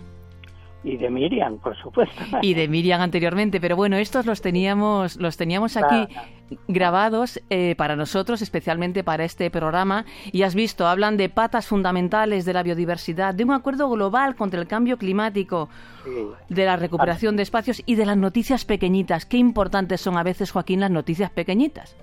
Y 0.83 0.97
de 0.97 1.09
Miriam, 1.11 1.59
por 1.59 1.77
supuesto. 1.77 2.21
Y 2.41 2.55
de 2.55 2.67
Miriam 2.67 3.01
anteriormente, 3.01 3.61
pero 3.61 3.75
bueno, 3.75 3.97
estos 3.97 4.25
los 4.25 4.41
teníamos, 4.41 5.17
los 5.17 5.37
teníamos 5.37 5.77
aquí 5.77 6.07
grabados 6.67 7.39
eh, 7.49 7.75
para 7.75 7.95
nosotros, 7.95 8.41
especialmente 8.41 9.03
para 9.03 9.23
este 9.23 9.51
programa. 9.51 10.05
Y 10.31 10.41
has 10.41 10.55
visto, 10.55 10.87
hablan 10.87 11.17
de 11.17 11.29
patas 11.29 11.67
fundamentales 11.67 12.45
de 12.45 12.53
la 12.53 12.63
biodiversidad, 12.63 13.35
de 13.35 13.43
un 13.43 13.51
acuerdo 13.51 13.89
global 13.89 14.35
contra 14.35 14.59
el 14.59 14.67
cambio 14.67 14.97
climático, 14.97 15.69
de 16.49 16.65
la 16.65 16.77
recuperación 16.77 17.37
de 17.37 17.43
espacios 17.43 17.83
y 17.85 17.93
de 17.93 18.07
las 18.07 18.17
noticias 18.17 18.65
pequeñitas. 18.65 19.27
Qué 19.27 19.37
importantes 19.37 20.01
son 20.01 20.17
a 20.17 20.23
veces, 20.23 20.51
Joaquín, 20.51 20.79
las 20.79 20.91
noticias 20.91 21.29
pequeñitas. 21.29 21.95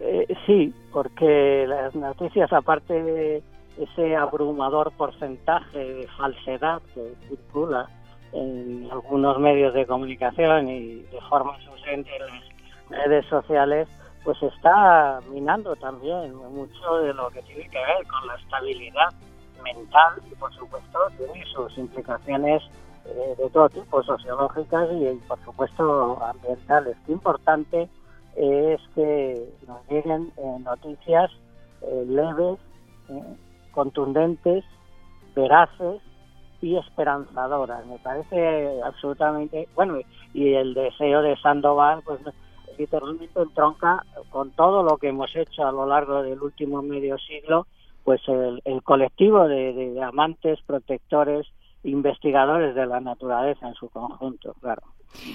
Eh, 0.00 0.26
sí, 0.46 0.74
porque 0.92 1.64
las 1.66 1.94
noticias, 1.94 2.52
aparte 2.52 3.02
de 3.02 3.42
ese 3.78 4.16
abrumador 4.16 4.92
porcentaje 4.92 5.78
de 5.78 6.08
falsedad 6.16 6.80
que 6.94 7.14
circula 7.28 7.88
en 8.32 8.88
algunos 8.90 9.38
medios 9.38 9.74
de 9.74 9.86
comunicación 9.86 10.68
y 10.68 11.02
de 11.02 11.20
forma 11.28 11.56
ausente 11.68 12.10
en 12.16 12.22
las 12.90 13.04
redes 13.04 13.26
sociales, 13.26 13.88
pues 14.24 14.42
está 14.42 15.20
minando 15.30 15.76
también 15.76 16.34
mucho 16.34 16.96
de 16.98 17.14
lo 17.14 17.28
que 17.30 17.42
tiene 17.42 17.68
que 17.68 17.78
ver 17.78 18.06
con 18.06 18.26
la 18.26 18.34
estabilidad 18.36 19.12
mental 19.62 20.20
y 20.30 20.34
por 20.34 20.52
supuesto 20.54 20.98
tiene 21.16 21.44
sus 21.46 21.76
implicaciones 21.78 22.62
eh, 23.06 23.34
de 23.38 23.50
todo 23.50 23.68
tipo, 23.68 24.02
sociológicas 24.02 24.88
y 24.92 25.14
por 25.28 25.38
supuesto 25.44 26.24
ambientales. 26.24 26.96
Qué 27.06 27.12
importante 27.12 27.88
es 28.36 28.80
que 28.94 29.48
nos 29.66 29.86
lleguen 29.88 30.32
eh, 30.36 30.56
noticias 30.60 31.30
eh, 31.82 32.04
leves, 32.06 32.58
eh, 33.08 33.36
contundentes, 33.74 34.64
veraces 35.34 36.00
y 36.62 36.76
esperanzadoras. 36.76 37.86
Me 37.86 37.98
parece 37.98 38.80
absolutamente 38.82 39.68
bueno 39.74 39.98
y 40.32 40.54
el 40.54 40.74
deseo 40.74 41.22
de 41.22 41.36
Sandoval, 41.36 42.02
pues 42.04 42.20
literalmente 42.78 43.40
entronca 43.40 44.04
con 44.30 44.50
todo 44.52 44.82
lo 44.82 44.96
que 44.96 45.08
hemos 45.08 45.34
hecho 45.36 45.66
a 45.66 45.72
lo 45.72 45.86
largo 45.86 46.22
del 46.22 46.40
último 46.40 46.82
medio 46.82 47.18
siglo, 47.18 47.66
pues 48.02 48.20
el, 48.28 48.82
colectivo 48.82 49.46
de 49.46 50.00
amantes, 50.02 50.58
protectores, 50.66 51.46
investigadores 51.84 52.74
de 52.74 52.86
la 52.86 53.00
naturaleza 53.00 53.68
en 53.68 53.74
su 53.74 53.88
conjunto, 53.88 54.54
claro. 54.60 54.82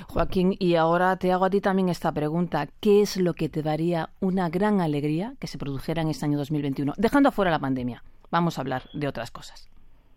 Joaquín, 0.08 0.56
y 0.60 0.76
ahora 0.76 1.16
te 1.18 1.32
hago 1.32 1.46
a 1.46 1.50
ti 1.50 1.62
también 1.62 1.90
esta 1.90 2.12
pregunta. 2.12 2.68
¿Qué 2.82 3.02
es 3.02 3.18
lo 3.18 3.34
que 3.34 3.50
te 3.50 3.62
daría 3.62 4.10
una 4.20 4.50
gran 4.50 4.82
alegría 4.82 5.36
que 5.40 5.48
se 5.48 5.58
produjera 5.58 6.02
en 6.02 6.10
este 6.10 6.26
año 6.26 6.38
2021? 6.38 6.94
Dejando 6.98 7.30
afuera 7.30 7.52
la 7.52 7.60
pandemia, 7.60 8.04
vamos 8.32 8.58
a 8.58 8.62
hablar 8.62 8.84
de 8.94 9.08
otras 9.08 9.32
cosas. 9.32 9.70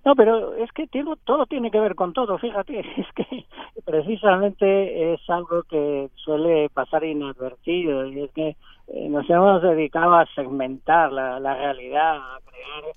No, 0.04 0.16
pero 0.16 0.54
es 0.54 0.72
que 0.72 0.88
todo 1.24 1.46
tiene 1.46 1.70
que 1.70 1.78
ver 1.78 1.94
con 1.94 2.12
todo, 2.12 2.36
fíjate, 2.38 2.80
es 2.96 3.06
que 3.14 3.46
precisamente 3.84 5.14
es 5.14 5.20
algo 5.30 5.62
que 5.64 6.10
suele 6.16 6.68
pasar 6.70 7.04
inadvertido 7.04 8.06
y 8.06 8.22
es 8.22 8.32
que 8.32 8.56
eh, 8.88 9.08
nos 9.08 9.28
hemos 9.30 9.62
dedicado 9.62 10.14
a 10.14 10.26
segmentar 10.34 11.12
la, 11.12 11.38
la 11.38 11.54
realidad, 11.54 12.16
a 12.16 12.38
crear 12.44 12.94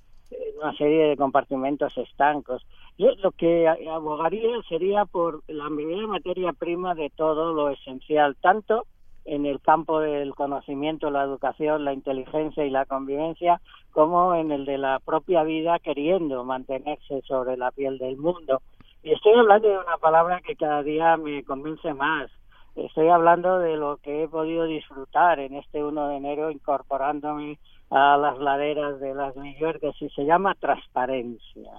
una 0.60 0.74
serie 0.76 1.10
de 1.10 1.18
compartimentos 1.18 1.96
estancos. 1.98 2.66
Yo 2.98 3.12
lo 3.22 3.32
que 3.32 3.68
abogaría 3.68 4.62
sería 4.68 5.06
por 5.06 5.42
la 5.48 5.70
mayor 5.70 6.08
materia 6.08 6.54
prima 6.54 6.96
de 6.96 7.12
todo 7.12 7.54
lo 7.54 7.70
esencial, 7.70 8.36
tanto 8.42 8.88
en 9.26 9.46
el 9.46 9.60
campo 9.60 10.00
del 10.00 10.34
conocimiento, 10.36 11.10
la 11.10 11.24
educación, 11.24 11.84
la 11.84 11.94
inteligencia 11.94 12.64
y 12.64 12.70
la 12.70 12.86
convivencia, 12.86 13.60
como 13.92 14.36
en 14.36 14.52
el 14.52 14.66
de 14.66 14.78
la 14.78 15.00
propia 15.00 15.44
vida 15.44 15.80
queriendo 15.80 16.44
mantenerse 16.44 17.22
sobre 17.24 17.58
la 17.58 17.72
piel 17.72 17.98
del 17.98 18.18
mundo. 18.18 18.62
Y 19.04 19.12
estoy 19.12 19.34
hablando 19.34 19.68
de 19.68 19.78
una 19.78 19.98
palabra 19.98 20.42
que 20.42 20.56
cada 20.56 20.84
día 20.84 21.18
me 21.18 21.44
convence 21.44 21.94
más. 21.94 22.32
Estoy 22.76 23.08
hablando 23.08 23.60
de 23.60 23.78
lo 23.78 23.98
que 23.98 24.24
he 24.24 24.28
podido 24.28 24.66
disfrutar 24.66 25.40
en 25.40 25.56
este 25.56 25.84
1 25.84 26.08
de 26.10 26.16
enero 26.18 26.52
incorporándome 26.52 27.58
a 27.90 28.18
las 28.18 28.38
laderas 28.40 29.00
de 29.00 29.14
las 29.14 29.36
New 29.36 29.56
York 29.58 29.82
y 30.00 30.10
se 30.10 30.26
llama 30.26 30.56
transparencia. 30.60 31.72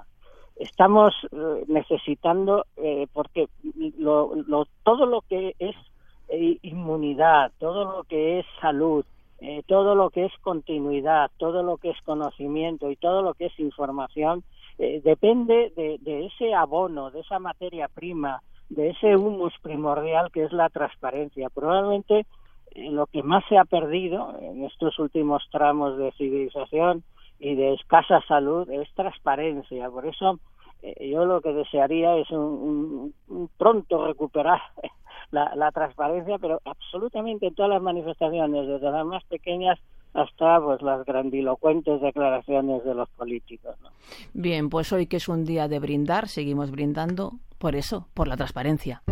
Estamos 0.56 1.14
eh, 1.32 1.64
necesitando, 1.68 2.64
eh, 2.76 3.06
porque 3.12 3.48
lo, 3.98 4.32
todo 4.84 5.04
lo 5.04 5.20
que 5.22 5.54
es 5.58 5.76
eh, 6.28 6.58
inmunidad, 6.62 7.52
todo 7.58 7.96
lo 7.96 8.04
que 8.04 8.40
es 8.40 8.46
salud, 8.60 9.04
todo 9.66 9.94
lo 9.94 10.08
que 10.08 10.24
es 10.24 10.32
continuidad, 10.40 11.30
todo 11.36 11.62
lo 11.62 11.76
que 11.76 11.90
es 11.90 12.00
conocimiento 12.06 12.90
y 12.90 12.96
todo 12.96 13.20
lo 13.20 13.34
que 13.34 13.46
es 13.46 13.60
información, 13.60 14.44
depende 14.78 15.72
de, 15.76 15.98
de 16.00 16.24
ese 16.24 16.54
abono, 16.54 17.10
de 17.10 17.20
esa 17.20 17.38
materia 17.38 17.86
prima, 17.88 18.40
de 18.70 18.90
ese 18.90 19.14
humus 19.14 19.52
primordial 19.60 20.30
que 20.32 20.44
es 20.44 20.52
la 20.52 20.70
transparencia. 20.70 21.50
Probablemente 21.50 22.24
lo 22.76 23.06
que 23.06 23.22
más 23.22 23.44
se 23.48 23.58
ha 23.58 23.64
perdido 23.64 24.36
en 24.40 24.64
estos 24.64 24.98
últimos 24.98 25.42
tramos 25.50 25.96
de 25.98 26.12
civilización 26.12 27.02
y 27.38 27.54
de 27.54 27.74
escasa 27.74 28.20
salud 28.28 28.68
es 28.70 28.88
transparencia. 28.94 29.90
Por 29.90 30.06
eso 30.06 30.38
eh, 30.82 31.10
yo 31.10 31.24
lo 31.24 31.40
que 31.40 31.52
desearía 31.52 32.16
es 32.16 32.30
un, 32.30 33.14
pronto 33.56 34.06
recuperar 34.06 34.60
la, 35.30 35.70
transparencia, 35.72 36.38
pero 36.38 36.60
absolutamente 36.64 37.46
en 37.46 37.54
todas 37.54 37.70
las 37.70 37.82
manifestaciones, 37.82 38.66
desde 38.66 38.90
las 38.90 39.06
más 39.06 39.24
pequeñas 39.24 39.78
hasta 40.14 40.60
pues 40.60 40.80
las 40.80 41.04
grandilocuentes 41.04 42.00
declaraciones 42.00 42.84
de 42.84 42.94
los 42.94 43.08
políticos. 43.10 43.76
Bien, 44.32 44.70
pues 44.70 44.92
hoy 44.92 45.06
que 45.06 45.18
es 45.18 45.28
un 45.28 45.44
día 45.44 45.68
de 45.68 45.78
brindar, 45.78 46.28
seguimos 46.28 46.70
brindando 46.70 47.32
por 47.58 47.76
eso, 47.76 48.08
por 48.14 48.28
la 48.28 48.36
transparencia. 48.36 49.02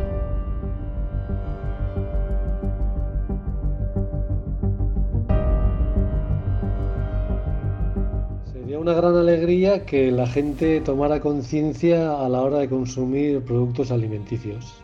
una 8.85 8.93
gran 8.93 9.17
alegría 9.17 9.87
que 9.87 10.13
la 10.13 10.27
gente 10.27 10.83
tomara 10.83 11.19
conciencia 11.19 12.23
a 12.23 12.29
la 12.29 12.43
hora 12.43 12.59
de 12.59 12.69
consumir 12.69 13.43
productos 13.43 13.91
alimenticios. 13.91 14.84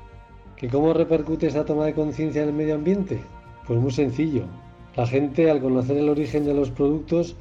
¿Que 0.60 0.68
¿Cómo 0.68 0.92
repercute 0.92 1.46
esa 1.46 1.64
toma 1.64 1.86
de 1.86 1.94
conciencia 1.94 2.42
en 2.42 2.50
el 2.50 2.54
medio 2.54 2.74
ambiente? 2.74 3.18
Pues 3.66 3.80
muy 3.80 3.92
sencillo. 3.92 4.42
La 4.94 5.06
gente 5.06 5.50
al 5.50 5.62
conocer 5.62 5.96
el 5.96 6.10
origen 6.10 6.44
de 6.44 6.52
los 6.52 6.70
productos, 6.70 7.34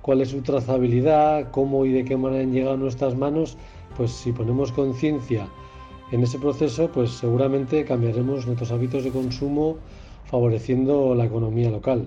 cuál 0.00 0.22
es 0.22 0.30
su 0.30 0.40
trazabilidad, 0.40 1.50
cómo 1.50 1.84
y 1.84 1.92
de 1.92 2.02
qué 2.02 2.16
manera 2.16 2.42
han 2.42 2.50
llegado 2.50 2.72
a 2.72 2.78
nuestras 2.78 3.14
manos, 3.14 3.58
pues 3.94 4.12
si 4.12 4.32
ponemos 4.32 4.72
conciencia 4.72 5.46
en 6.12 6.22
ese 6.22 6.38
proceso, 6.38 6.90
pues 6.90 7.10
seguramente 7.10 7.84
cambiaremos 7.84 8.46
nuestros 8.46 8.72
hábitos 8.72 9.04
de 9.04 9.10
consumo 9.10 9.76
favoreciendo 10.24 11.14
la 11.14 11.26
economía 11.26 11.68
local. 11.68 12.06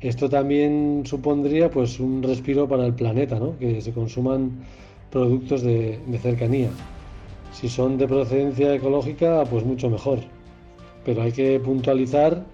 Esto 0.00 0.30
también 0.30 1.02
supondría 1.04 1.70
pues 1.70 2.00
un 2.00 2.22
respiro 2.22 2.66
para 2.66 2.86
el 2.86 2.94
planeta, 2.94 3.38
¿no? 3.38 3.58
que 3.58 3.82
se 3.82 3.92
consuman 3.92 4.64
productos 5.10 5.60
de, 5.60 5.98
cercanía. 6.22 6.70
Si 7.52 7.68
son 7.68 7.98
de 7.98 8.06
procedencia 8.06 8.74
ecológica, 8.74 9.44
pues 9.44 9.64
mucho 9.64 9.90
mejor. 9.90 10.20
Pero 11.04 11.22
hay 11.22 11.32
que 11.32 11.58
puntualizar 11.60 12.44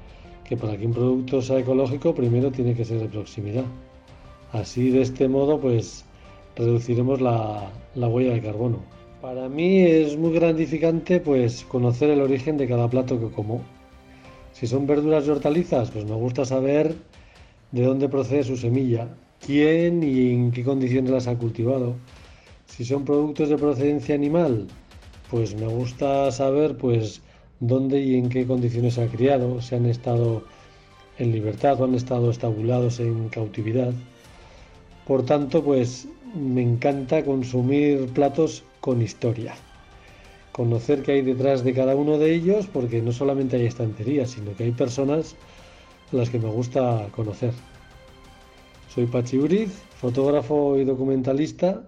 que 0.44 0.56
para 0.56 0.76
que 0.76 0.86
un 0.86 0.92
producto 0.92 1.42
sea 1.42 1.58
ecológico, 1.58 2.14
primero 2.14 2.50
tiene 2.50 2.74
que 2.74 2.84
ser 2.84 3.00
de 3.00 3.08
proximidad. 3.08 3.64
Así 4.52 4.90
de 4.90 5.02
este 5.02 5.28
modo 5.28 5.60
pues 5.60 6.04
reduciremos 6.54 7.20
la, 7.20 7.70
la 7.94 8.08
huella 8.08 8.32
de 8.32 8.40
carbono. 8.40 8.78
Para 9.20 9.48
mí 9.48 9.80
es 9.82 10.16
muy 10.16 10.32
gratificante 10.32 11.20
pues 11.20 11.64
conocer 11.64 12.10
el 12.10 12.20
origen 12.20 12.56
de 12.56 12.68
cada 12.68 12.88
plato 12.88 13.18
que 13.18 13.34
como. 13.34 13.60
Si 14.52 14.66
son 14.66 14.86
verduras 14.86 15.26
y 15.26 15.30
hortalizas, 15.30 15.90
pues 15.90 16.04
me 16.04 16.14
gusta 16.14 16.44
saber 16.44 16.94
de 17.72 17.82
dónde 17.82 18.08
procede 18.08 18.44
su 18.44 18.56
semilla, 18.56 19.08
quién 19.44 20.02
y 20.02 20.30
en 20.30 20.50
qué 20.52 20.64
condiciones 20.64 21.10
las 21.10 21.26
ha 21.26 21.36
cultivado. 21.36 21.94
Si 22.66 22.84
son 22.84 23.04
productos 23.04 23.48
de 23.48 23.58
procedencia 23.58 24.14
animal, 24.14 24.66
pues 25.30 25.54
me 25.54 25.66
gusta 25.66 26.30
saber 26.30 26.76
pues 26.76 27.20
dónde 27.60 28.00
y 28.00 28.16
en 28.16 28.28
qué 28.28 28.46
condiciones 28.46 28.94
se 28.94 29.02
ha 29.02 29.08
criado, 29.08 29.60
si 29.60 29.74
han 29.74 29.86
estado 29.86 30.44
en 31.18 31.32
libertad 31.32 31.80
o 31.80 31.84
han 31.84 31.94
estado 31.94 32.30
estabulados 32.30 33.00
en 33.00 33.28
cautividad. 33.28 33.92
Por 35.06 35.24
tanto, 35.24 35.62
pues 35.62 36.08
me 36.34 36.62
encanta 36.62 37.24
consumir 37.24 38.06
platos 38.12 38.64
con 38.80 39.02
historia. 39.02 39.54
Conocer 40.52 41.02
qué 41.02 41.12
hay 41.12 41.22
detrás 41.22 41.64
de 41.64 41.74
cada 41.74 41.94
uno 41.94 42.18
de 42.18 42.34
ellos, 42.34 42.66
porque 42.66 43.02
no 43.02 43.12
solamente 43.12 43.56
hay 43.56 43.66
estanterías, 43.66 44.30
sino 44.30 44.54
que 44.56 44.64
hay 44.64 44.72
personas 44.72 45.36
las 46.12 46.30
que 46.30 46.38
me 46.38 46.48
gusta 46.48 47.08
conocer. 47.14 47.52
Soy 48.94 49.06
Pachi 49.06 49.38
Uriz, 49.38 49.70
fotógrafo 50.00 50.78
y 50.78 50.84
documentalista, 50.84 51.82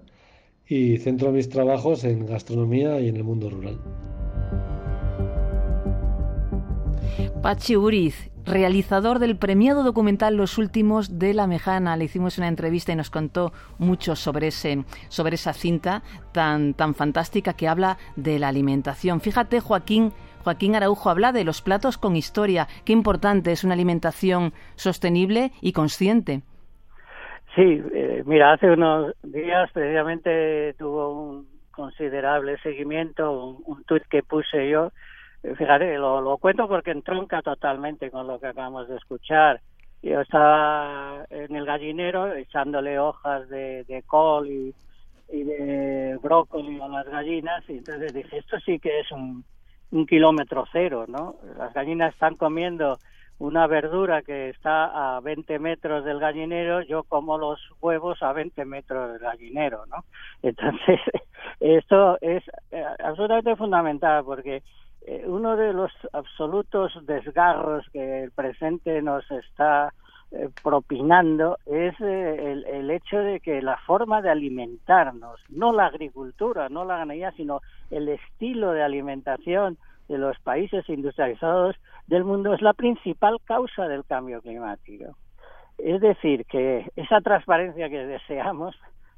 y 0.68 0.98
centro 0.98 1.32
mis 1.32 1.48
trabajos 1.48 2.04
en 2.04 2.26
gastronomía 2.26 3.00
y 3.00 3.08
en 3.08 3.16
el 3.16 3.25
mundo 3.25 3.48
rural. 3.48 3.80
Pachi 7.42 7.76
Uriz, 7.76 8.30
realizador 8.44 9.18
del 9.18 9.37
premiado 9.37 9.82
documental 9.82 10.37
Los 10.37 10.58
Últimos 10.58 11.18
de 11.18 11.34
la 11.34 11.46
Mejana. 11.46 11.96
Le 11.96 12.04
hicimos 12.04 12.37
una 12.37 12.48
entrevista 12.48 12.92
y 12.92 12.96
nos 12.96 13.10
contó 13.10 13.52
mucho 13.78 14.16
sobre, 14.16 14.48
ese, 14.48 14.84
sobre 15.08 15.37
esa 15.37 15.52
cinta 15.52 16.02
tan, 16.32 16.75
tan 16.75 16.94
fantástica 16.94 17.54
que 17.54 17.68
habla 17.68 17.96
de 18.16 18.38
la 18.38 18.48
alimentación. 18.48 19.20
Fíjate, 19.20 19.60
Joaquín, 19.60 20.12
Joaquín 20.44 20.75
Araujo 20.75 21.10
habla 21.10 21.32
de 21.32 21.44
los 21.44 21.62
platos 21.62 21.96
con 21.96 22.16
historia. 22.16 22.68
Qué 22.84 22.92
importante 22.92 23.52
es 23.52 23.64
una 23.64 23.75
alimentación 23.75 24.52
sostenible 24.76 25.52
y 25.60 25.72
consciente. 25.72 26.42
Sí, 27.58 27.82
eh, 27.92 28.22
mira, 28.24 28.52
hace 28.52 28.70
unos 28.70 29.16
días 29.20 29.68
precisamente 29.72 30.74
tuvo 30.74 31.10
un 31.10 31.48
considerable 31.72 32.56
seguimiento, 32.58 33.32
un, 33.32 33.62
un 33.66 33.82
tuit 33.82 34.04
que 34.04 34.22
puse 34.22 34.70
yo, 34.70 34.92
eh, 35.42 35.56
fíjate, 35.56 35.98
lo, 35.98 36.38
cuento 36.38 36.68
porque 36.68 36.92
entronca 36.92 37.42
totalmente 37.42 38.12
con 38.12 38.28
lo 38.28 38.38
que 38.38 38.46
acabamos 38.46 38.88
de 38.88 38.94
escuchar. 38.94 39.60
Yo 40.02 40.20
estaba 40.20 41.24
en 41.30 41.56
el 41.56 41.66
gallinero 41.66 42.32
echándole 42.32 43.00
hojas 43.00 43.48
de, 43.48 44.04
col 44.06 44.46
y, 44.48 44.72
y 45.32 45.42
de 45.42 46.16
brócoli 46.22 46.80
a 46.80 46.86
las 46.86 47.08
gallinas 47.08 47.68
y 47.68 47.78
entonces 47.78 48.14
dije, 48.14 48.38
esto 48.38 48.60
sí 48.60 48.78
que 48.78 49.00
es 49.00 49.10
un, 49.10 49.44
un 49.90 50.06
kilómetro 50.06 50.64
cero, 50.70 51.06
¿no? 51.08 51.34
Las 51.56 51.74
gallinas 51.74 52.12
están 52.14 52.36
comiendo 52.36 53.00
una 53.38 53.66
verdura 53.66 54.23
que 54.23 54.50
está 54.50 55.16
a 55.16 55.21
20 55.21 55.59
metros 55.59 56.04
del 56.04 56.18
gallinero, 56.18 56.83
yo 56.83 57.04
como 57.04 57.38
los 57.38 57.61
huevos 57.80 58.23
a 58.23 58.33
20 58.33 58.64
metros 58.64 59.12
del 59.12 59.21
gallinero, 59.21 59.87
¿no? 59.87 60.04
Entonces, 60.42 61.00
esto 61.61 62.18
es 62.21 62.42
eh, 62.73 62.85
absolutamente 62.99 63.54
fundamental 63.57 64.25
porque 64.25 64.62
eh, 65.07 65.25
uno 65.26 65.57
de 65.57 65.73
los 65.73 65.92
absolutos 66.12 66.92
desgarros 67.07 67.87
que 67.92 68.25
el 68.25 68.33
presente 68.33 69.00
nos 69.02 69.30
está 69.30 69.92
eh, 70.33 70.50
propinando 70.62 71.59
es 71.64 71.99
el, 72.00 72.64
el, 72.66 72.90
hecho 72.90 73.18
de 73.18 73.40
que 73.40 73.62
la 73.62 73.78
forma 73.78 74.21
de 74.21 74.30
alimentarnos, 74.30 75.40
no 75.49 75.73
la 75.73 75.87
agricultura, 75.87 76.68
no 76.68 76.85
la 76.85 76.99
ganadería, 76.99 77.30
sino 77.33 77.62
el 77.90 78.09
estilo 78.09 78.73
de 78.73 78.83
alimentación 78.83 79.78
de 80.08 80.18
los 80.18 80.38
países 80.40 80.88
industrializados 80.88 81.76
del 82.06 82.24
mundo 82.24 82.54
es 82.54 82.62
la 82.62 82.72
principal 82.72 83.38
causa 83.44 83.86
del 83.88 84.04
cambio 84.04 84.40
climático. 84.40 85.16
Es 85.76 86.00
decir, 86.00 86.44
que 86.46 86.90
esa 86.96 87.20
transparencia 87.20 87.88
que 87.88 88.06
deseamos, 88.06 88.74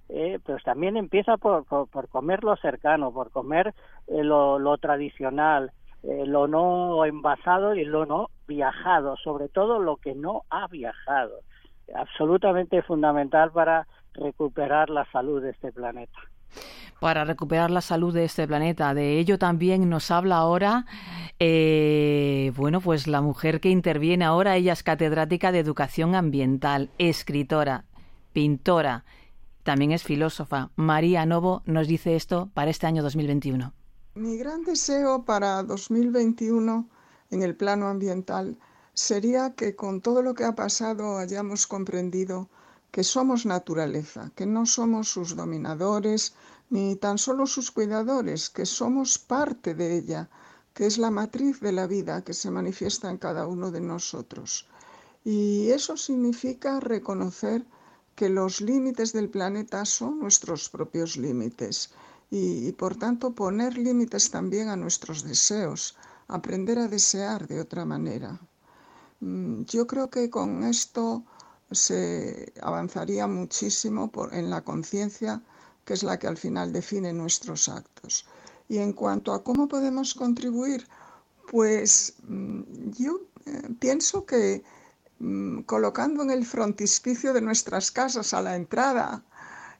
eh, 0.09 0.39
pues 0.45 0.63
también 0.65 0.97
empieza 0.97 1.37
por, 1.37 1.65
por, 1.65 2.09
comer 2.09 2.45
lo 2.45 2.57
cercano, 2.57 3.13
por 3.13 3.31
comer 3.31 3.73
eh, 4.09 4.23
lo, 4.25 4.59
lo, 4.59 4.77
tradicional, 4.77 5.73
eh, 6.03 6.25
lo 6.27 6.49
no 6.49 7.05
envasado 7.05 7.75
y 7.75 7.85
lo 7.85 8.05
no 8.05 8.29
viajado, 8.47 9.17
sobre 9.17 9.49
todo 9.49 9.79
lo 9.79 9.97
que 9.97 10.15
no 10.15 10.43
ha 10.51 10.67
viajado. 10.67 11.41
Absolutamente 11.95 12.83
fundamental 12.83 13.53
para 13.53 13.87
recuperar 14.13 14.91
la 14.91 15.05
salud 15.13 15.43
de 15.43 15.51
este 15.51 15.73
planeta 15.73 16.19
para 17.01 17.25
recuperar 17.25 17.71
la 17.71 17.81
salud 17.81 18.15
de 18.15 18.25
este 18.25 18.47
planeta. 18.47 18.95
De 18.95 19.19
ello 19.19 19.39
también 19.39 19.89
nos 19.89 20.11
habla 20.11 20.37
ahora, 20.37 20.87
eh, 21.39 22.53
bueno, 22.57 22.81
pues 22.81 23.07
la 23.07 23.23
mujer 23.23 23.61
que 23.61 23.71
interviene 23.71 24.25
ahora, 24.25 24.57
ella 24.57 24.75
es 24.75 24.83
catedrática 24.83 25.51
de 25.51 25.59
educación 25.59 26.15
ambiental, 26.15 26.91
escritora, 26.99 27.85
pintora, 28.33 29.05
también 29.63 29.93
es 29.93 30.03
filósofa. 30.05 30.71
María 30.77 31.27
Novo 31.27 31.63
nos 31.65 31.89
dice 31.89 32.17
esto 32.17 32.51
para 32.55 32.71
este 32.71 32.87
año 32.87 33.03
2021. 33.03 33.73
Mi 34.15 34.37
gran 34.37 34.65
deseo 34.65 35.25
para 35.25 35.63
2021 35.63 36.89
en 37.31 37.43
el 37.43 37.57
plano 37.57 37.89
ambiental 37.89 38.59
sería 38.93 39.55
que 39.55 39.77
con 39.77 40.01
todo 40.01 40.23
lo 40.23 40.35
que 40.35 40.45
ha 40.45 40.55
pasado 40.55 41.17
hayamos 41.17 41.67
comprendido 41.67 42.51
que 42.91 43.05
somos 43.05 43.47
naturaleza, 43.47 44.33
que 44.37 44.47
no 44.47 44.67
somos 44.67 45.09
sus 45.09 45.37
dominadores, 45.37 46.35
ni 46.71 46.97
tan 46.97 47.19
solo 47.19 47.47
sus 47.47 47.71
cuidadores, 47.71 48.51
que 48.51 48.67
somos 48.67 49.19
parte 49.19 49.75
de 49.75 49.97
ella, 49.99 50.29
que 50.75 50.87
es 50.87 50.99
la 50.99 51.11
matriz 51.11 51.61
de 51.61 51.73
la 51.73 51.87
vida 51.87 52.23
que 52.23 52.35
se 52.35 52.51
manifiesta 52.51 53.11
en 53.11 53.19
cada 53.19 53.47
uno 53.47 53.71
de 53.71 53.81
nosotros. 53.81 54.69
Y 55.25 55.71
eso 55.71 55.97
significa 55.97 56.81
reconocer 56.81 57.65
que 58.15 58.29
los 58.29 58.61
límites 58.61 59.13
del 59.13 59.29
planeta 59.29 59.85
son 59.85 60.19
nuestros 60.19 60.69
propios 60.69 61.17
límites 61.17 61.91
y, 62.31 62.69
y, 62.69 62.73
por 62.73 62.97
tanto 62.97 63.35
poner 63.35 63.77
límites 63.77 64.31
también 64.31 64.69
a 64.69 64.77
nuestros 64.77 65.23
deseos, 65.23 65.97
aprender 66.29 66.79
a 66.79 66.89
desear 66.89 67.47
de 67.47 67.61
otra 67.61 67.85
manera. 67.85 68.41
Mm, 69.21 69.63
yo 69.65 69.87
creo 69.87 70.11
que 70.11 70.31
con 70.31 70.65
esto 70.65 71.25
se 71.71 72.53
avanzaría 72.61 73.27
muchísimo 73.27 74.11
en 74.33 74.51
la 74.51 74.63
conciencia 74.63 75.43
que 75.91 75.95
es 75.95 76.05
la 76.05 76.21
que 76.21 76.29
al 76.29 76.37
final 76.37 76.73
define 76.73 77.13
nuestros 77.13 77.69
actos. 77.69 78.25
Y 78.69 78.79
en 78.79 78.93
cuanto 78.93 79.33
a 79.33 79.43
cómo 79.43 79.67
podemos 79.67 80.15
contribuir, 80.15 80.87
pues 81.51 82.15
mm, 82.23 82.61
yo 82.97 83.21
eh, 83.47 83.63
pienso 83.81 84.25
que 84.25 84.63
mm, 85.19 85.63
colocando 85.63 86.23
en 86.23 86.31
el 86.31 86.47
frontispicio 86.47 87.33
de 87.33 87.41
nuestras 87.41 87.91
casas 87.91 88.33
a 88.35 88.41
la 88.41 88.55
entrada 88.55 89.25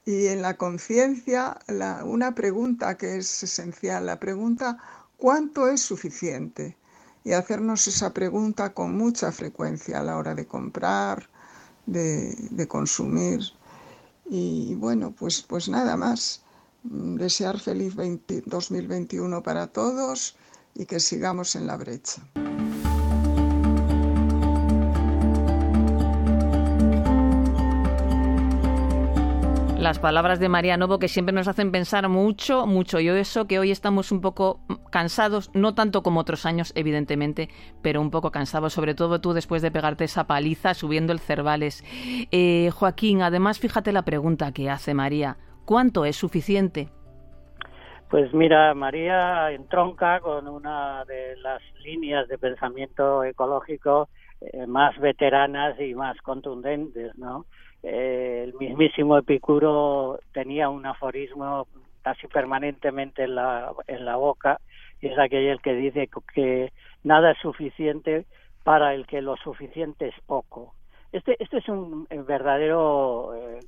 y 0.05 0.27
en 0.27 0.43
la 0.43 0.57
conciencia 0.57 1.61
una 2.05 2.35
pregunta 2.35 2.97
que 2.97 3.19
es 3.19 3.45
esencial, 3.45 4.07
la 4.07 4.19
pregunta 4.19 4.79
¿cuánto 5.17 5.69
es 5.69 5.81
suficiente? 5.81 6.77
Y 7.23 7.33
hacernos 7.33 7.87
esa 7.87 8.13
pregunta 8.13 8.75
con 8.75 8.97
mucha 8.97 9.31
frecuencia 9.31 10.01
a 10.01 10.03
la 10.03 10.17
hora 10.17 10.35
de 10.35 10.47
comprar, 10.49 11.30
de, 11.91 12.67
consumir. 12.69 13.41
Y 14.29 14.75
bueno, 14.77 15.13
pues, 15.19 15.43
pues 15.43 15.69
nada 15.69 15.97
más. 15.97 16.43
Mm, 16.85 17.17
desear 17.17 17.59
feliz 17.59 17.95
20, 17.95 18.45
2021 18.47 19.43
para 19.43 19.67
todos 19.67 20.37
y 20.75 20.87
que 20.87 21.01
sigamos 21.01 21.57
en 21.57 21.67
la 21.67 21.77
brecha. 21.77 22.23
Las 29.81 29.99
palabras 29.99 30.39
de 30.39 30.51
María 30.51 30.77
Novo 30.77 30.99
que 30.99 31.09
siempre 31.09 31.35
nos 31.35 31.49
hacen 31.49 31.73
pensar 31.73 32.07
mucho, 32.11 32.67
mucho. 32.67 33.01
Yo 33.01 33.15
eso 33.17 33.47
que 33.47 33.59
hoy 33.59 33.71
estamos 33.71 34.13
un 34.13 34.21
poco 34.21 34.61
cansados, 34.91 35.51
no 35.55 35.75
tanto 35.75 36.03
como 36.03 36.21
otros 36.21 36.45
años, 36.45 36.73
evidentemente, 36.77 37.49
pero 37.83 38.03
un 38.03 38.11
poco 38.11 38.31
cansados, 38.31 38.75
sobre 38.75 38.95
todo 38.95 39.23
tú 39.23 39.33
después 39.33 39.63
de 39.63 39.71
pegarte 39.71 40.05
esa 40.05 40.27
paliza 40.27 40.75
subiendo 40.75 41.15
el 41.15 41.19
Cervales. 41.19 41.83
Eh, 42.31 42.71
Joaquín, 42.75 43.23
además, 43.23 43.59
fíjate 43.59 43.93
la 43.93 44.03
pregunta 44.03 44.53
que 44.53 44.69
hace 44.69 44.93
María. 44.93 45.39
¿Cuánto 45.65 46.05
es 46.05 46.17
suficiente? 46.17 46.91
Pues 48.11 48.35
mira, 48.35 48.75
María 48.75 49.51
entronca 49.51 50.21
con 50.21 50.47
una 50.47 51.07
de 51.07 51.37
las 51.39 51.63
líneas 51.83 52.29
de 52.29 52.37
pensamiento 52.37 53.25
ecológico 53.25 54.11
eh, 54.41 54.67
más 54.67 54.99
veteranas 54.99 55.81
y 55.81 55.95
más 55.95 56.19
contundentes, 56.23 57.17
¿no? 57.17 57.47
Eh, 57.83 58.45
el 58.45 58.55
mismísimo 58.55 59.17
Epicuro 59.17 60.21
tenía 60.33 60.69
un 60.69 60.85
aforismo 60.87 61.67
casi 62.03 62.27
permanentemente 62.27 63.25
en 63.25 63.35
la, 63.35 63.73
en 63.87 64.05
la 64.05 64.17
boca, 64.17 64.61
y 65.01 65.09
es 65.09 65.19
aquel 65.19 65.61
que 65.61 65.75
dice 65.75 66.09
que 66.35 66.73
nada 67.05 67.33
es 67.33 67.39
suficiente 67.39 68.27
para 68.65 68.95
el 68.95 69.07
que 69.07 69.23
lo 69.23 69.37
suficiente 69.37 70.09
es 70.09 70.15
poco. 70.27 70.75
este, 71.13 71.37
este 71.43 71.59
es 71.59 71.69
un 71.69 72.07
verdadero, 72.27 73.35
eh, 73.35 73.61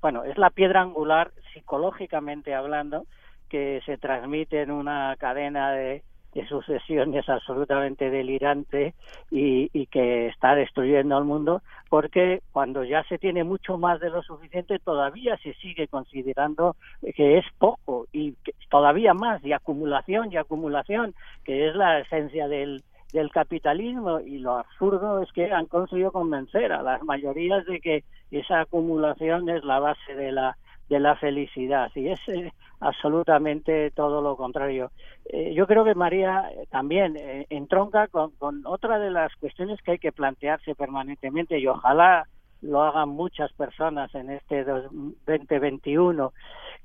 bueno, 0.00 0.24
es 0.24 0.38
la 0.38 0.50
piedra 0.50 0.82
angular 0.82 1.32
psicológicamente 1.52 2.54
hablando 2.54 3.06
que 3.48 3.80
se 3.86 3.96
transmite 3.98 4.62
en 4.62 4.70
una 4.70 5.16
cadena 5.18 5.72
de, 5.72 6.02
de 6.36 6.46
sucesiones 6.46 7.26
absolutamente 7.30 8.10
delirante 8.10 8.94
y, 9.30 9.86
que 9.86 10.26
está 10.26 10.54
destruyendo 10.54 11.16
al 11.16 11.24
mundo, 11.24 11.62
porque 11.88 12.42
cuando 12.52 12.84
ya 12.84 13.02
se 13.04 13.16
tiene 13.16 13.42
mucho 13.42 13.78
más 13.78 14.00
de 14.00 14.10
lo 14.10 14.22
suficiente, 14.22 14.78
todavía 14.78 15.38
se 15.38 15.54
sigue 15.54 15.88
considerando 15.88 16.76
que 17.14 17.38
es 17.38 17.46
poco 17.58 18.06
y 18.12 18.32
que 18.44 18.52
todavía 18.68 19.14
más, 19.14 19.42
y 19.44 19.52
acumulación 19.52 20.30
y 20.30 20.36
acumulación, 20.36 21.14
que 21.44 21.68
es 21.68 21.74
la 21.74 22.00
esencia 22.00 22.48
del, 22.48 22.82
del 23.14 23.30
capitalismo. 23.30 24.20
Y 24.20 24.38
lo 24.38 24.58
absurdo 24.58 25.22
es 25.22 25.32
que 25.32 25.50
han 25.50 25.66
conseguido 25.66 26.12
convencer 26.12 26.70
a 26.72 26.82
las 26.82 27.02
mayorías 27.02 27.64
de 27.64 27.80
que 27.80 28.04
esa 28.30 28.60
acumulación 28.60 29.48
es 29.48 29.64
la 29.64 29.78
base 29.80 30.14
de 30.14 30.32
la 30.32 30.56
de 30.88 31.00
la 31.00 31.16
felicidad. 31.16 31.90
Y 31.94 32.08
es 32.08 32.20
eh, 32.28 32.52
absolutamente 32.80 33.90
todo 33.92 34.20
lo 34.20 34.36
contrario. 34.36 34.90
Eh, 35.26 35.54
yo 35.54 35.66
creo 35.66 35.84
que 35.84 35.94
María 35.94 36.50
eh, 36.50 36.66
también 36.70 37.16
entronca 37.50 38.08
con, 38.08 38.32
otra 38.64 38.98
de 38.98 39.10
las 39.10 39.34
cuestiones 39.36 39.80
que 39.82 39.92
hay 39.92 39.98
que 39.98 40.12
plantearse 40.12 40.74
permanentemente 40.74 41.58
y 41.58 41.66
ojalá 41.66 42.26
lo 42.62 42.82
hagan 42.82 43.10
muchas 43.10 43.52
personas 43.52 44.14
en 44.14 44.30
este 44.30 44.64
2021 44.64 46.32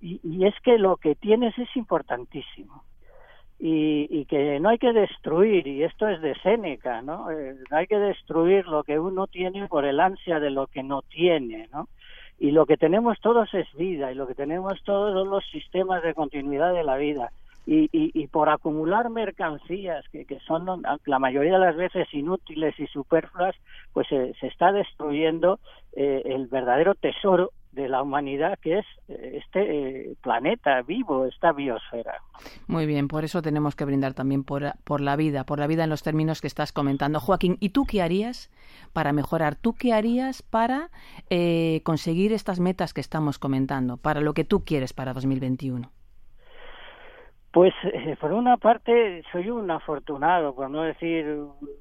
y, 0.02 0.20
y 0.24 0.46
es 0.46 0.56
que 0.64 0.78
lo 0.78 0.98
que 0.98 1.16
tienes 1.16 1.58
es 1.58 1.76
importantísimo. 1.76 2.84
Y, 3.64 4.08
y, 4.10 4.26
que 4.26 4.60
no 4.60 4.70
hay 4.70 4.80
que 4.80 4.92
destruir, 4.92 5.68
y 5.68 5.84
esto 5.84 6.08
es 6.08 6.20
de 6.20 6.34
Séneca, 6.42 7.04
¿no? 7.04 7.28
no 7.30 7.78
hay 7.78 7.86
que 7.86 8.00
destruir 8.00 8.66
lo 8.66 8.84
que 8.84 8.98
uno 8.98 9.28
tiene 9.28 9.68
por 9.68 9.86
el 9.86 10.00
ansia 10.00 10.40
de 10.40 10.50
lo 10.50 10.66
que 10.66 10.82
no 10.82 11.04
tiene, 11.04 11.70
¿no? 11.72 11.88
Y 12.42 12.50
lo 12.50 12.66
que 12.66 12.76
tenemos 12.76 13.20
todos 13.22 13.54
es 13.54 13.72
vida 13.76 14.12
y 14.12 14.16
lo 14.16 14.26
que 14.26 14.34
tenemos 14.34 14.82
todos 14.84 15.14
son 15.14 15.30
los 15.30 15.46
sistemas 15.52 16.02
de 16.02 16.16
continuidad 16.16 16.74
de 16.74 16.84
la 16.84 16.98
vida. 16.98 17.32
Y, 17.68 17.84
y, 17.92 18.10
y 18.16 18.26
por 18.26 18.50
acumular 18.50 19.12
mercancías 19.12 20.04
que, 20.10 20.26
que, 20.26 20.40
son 20.40 20.82
la 21.06 21.20
mayoría 21.20 21.54
de 21.54 21.60
las 21.60 21.76
veces 21.76 22.12
inútiles 22.12 22.74
y 22.80 22.88
superfluas 22.88 23.56
pues 23.94 24.08
se, 24.08 24.34
se 24.40 24.48
está 24.48 24.72
destruyendo 24.72 25.60
eh, 25.94 26.24
el 26.26 26.48
verdadero 26.48 26.96
tesoro 26.96 27.52
de 27.72 27.88
la 27.88 28.02
humanidad 28.02 28.60
que 28.60 28.80
es 28.80 28.86
eh, 29.08 29.40
este 29.42 30.10
eh, 30.10 30.16
planeta 30.22 30.82
vivo, 30.82 31.26
esta 31.26 31.52
biosfera. 31.54 32.16
Muy 32.68 32.86
bien, 32.86 33.08
por 33.08 33.24
eso 33.24 33.42
tenemos 33.42 33.76
que 33.76 33.86
brindar 33.86 34.14
también 34.14 34.44
por, 34.44 34.74
por 34.84 35.02
la 35.02 35.16
vida, 35.16 35.46
por 35.46 35.60
la 35.60 35.68
vida 35.68 35.84
en 35.84 35.90
los 35.90 36.04
términos 36.04 36.42
que 36.42 36.48
estás 36.48 36.74
comentando. 36.74 37.20
Joaquín, 37.20 37.58
¿y 37.60 37.70
tú 37.70 37.86
qué 37.86 38.02
harías 38.02 38.52
para 38.94 39.14
mejorar? 39.14 39.56
¿Tú 39.56 39.74
qué 39.74 39.94
harías 39.94 40.42
para 40.42 40.90
eh, 41.30 41.82
conseguir 41.84 42.34
estas 42.34 42.60
metas 42.60 42.94
que 42.94 43.02
estamos 43.02 43.40
comentando, 43.40 43.98
para 43.98 44.22
lo 44.22 44.34
que 44.34 44.44
tú 44.44 44.64
quieres 44.66 44.94
para 44.94 45.14
2021? 45.14 45.90
Pues 47.54 47.74
eh, 47.84 48.16
por 48.20 48.32
una 48.32 48.56
parte 48.56 49.24
soy 49.32 49.50
un 49.50 49.70
afortunado, 49.70 50.56
por 50.56 50.70
no 50.70 50.84
decir 50.84 51.26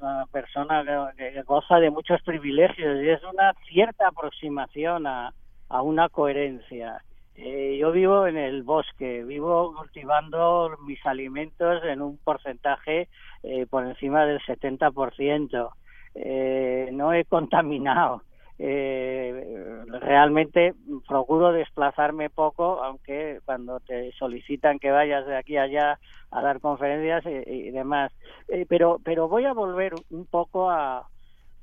una 0.01 0.27
persona 0.33 0.85
que, 1.17 1.33
que 1.33 1.43
goza 1.43 1.77
de 1.77 1.91
muchos 1.91 2.21
privilegios 2.23 3.03
y 3.03 3.09
es 3.09 3.23
una 3.23 3.55
cierta 3.69 4.09
aproximación 4.09 5.07
a, 5.07 5.33
a 5.71 5.83
una 5.83 6.09
coherencia. 6.09 7.03
Eh, 7.37 7.79
yo 7.81 7.91
vivo 7.93 8.27
en 8.27 8.37
el 8.37 8.63
bosque, 8.63 9.25
vivo 9.25 9.75
cultivando 9.75 10.77
mis 10.87 11.05
alimentos 11.07 11.83
en 11.85 12.03
un 12.03 12.19
porcentaje 12.19 13.09
eh, 13.43 13.67
por 13.71 13.87
encima 13.87 14.27
del 14.27 14.41
70%. 14.41 15.71
Eh, 16.17 16.91
no 16.93 17.15
he 17.15 17.25
contaminado. 17.25 18.23
Eh, 18.59 19.85
realmente 20.03 20.75
procuro 21.09 21.51
desplazarme 21.53 22.29
poco, 22.29 22.83
aunque 22.85 23.41
cuando 23.47 23.81
te 23.81 24.13
solicitan 24.13 24.79
que 24.79 24.91
vayas 24.91 25.25
de 25.27 25.37
aquí 25.37 25.57
a 25.57 25.63
allá 25.63 25.99
a 26.31 26.43
dar 26.43 26.61
conferencias 26.61 27.25
y, 27.25 27.51
y 27.51 27.71
demás. 27.71 28.13
Eh, 28.49 28.67
pero, 28.69 28.99
pero 29.03 29.29
voy 29.29 29.47
a 29.47 29.55
volver 29.55 29.95
un 30.11 30.27
poco 30.27 30.69
a, 30.69 31.09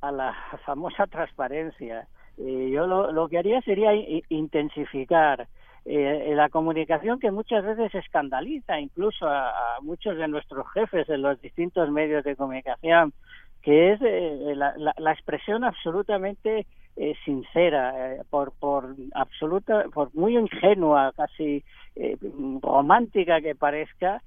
a 0.01 0.11
la 0.11 0.35
famosa 0.65 1.05
transparencia 1.05 2.07
eh, 2.37 2.69
yo 2.71 2.87
lo, 2.87 3.11
lo, 3.11 3.27
que 3.27 3.37
haría 3.37 3.61
sería 3.61 3.91
intensificar 4.29 5.47
eh, 5.85 6.33
la 6.35 6.49
comunicación 6.49 7.19
que 7.19 7.31
muchas 7.31 7.63
veces 7.63 7.95
escandaliza 7.95 8.79
incluso 8.79 9.27
a, 9.27 9.77
muchos 9.81 10.17
de 10.17 10.27
nuestros 10.27 10.65
jefes 10.73 11.07
en 11.09 11.21
los 11.21 11.41
distintos 11.41 11.89
medios 11.89 12.23
de 12.23 12.35
comunicación, 12.35 13.13
que 13.61 13.93
es 13.93 14.01
eh, 14.01 14.53
la, 14.55 14.73
la, 14.77 14.93
la, 14.97 15.11
expresión 15.13 15.63
absolutamente 15.63 16.65
eh, 16.99 17.13
sincera, 17.23 18.15
eh, 18.15 18.21
por, 18.27 18.53
por 18.53 18.95
absoluta, 19.13 19.85
por 19.93 20.13
muy 20.15 20.35
ingenua, 20.35 21.13
casi 21.15 21.63
eh, 21.95 22.17
romántica 22.61 23.39
que 23.39 23.53
parezca, 23.53 24.21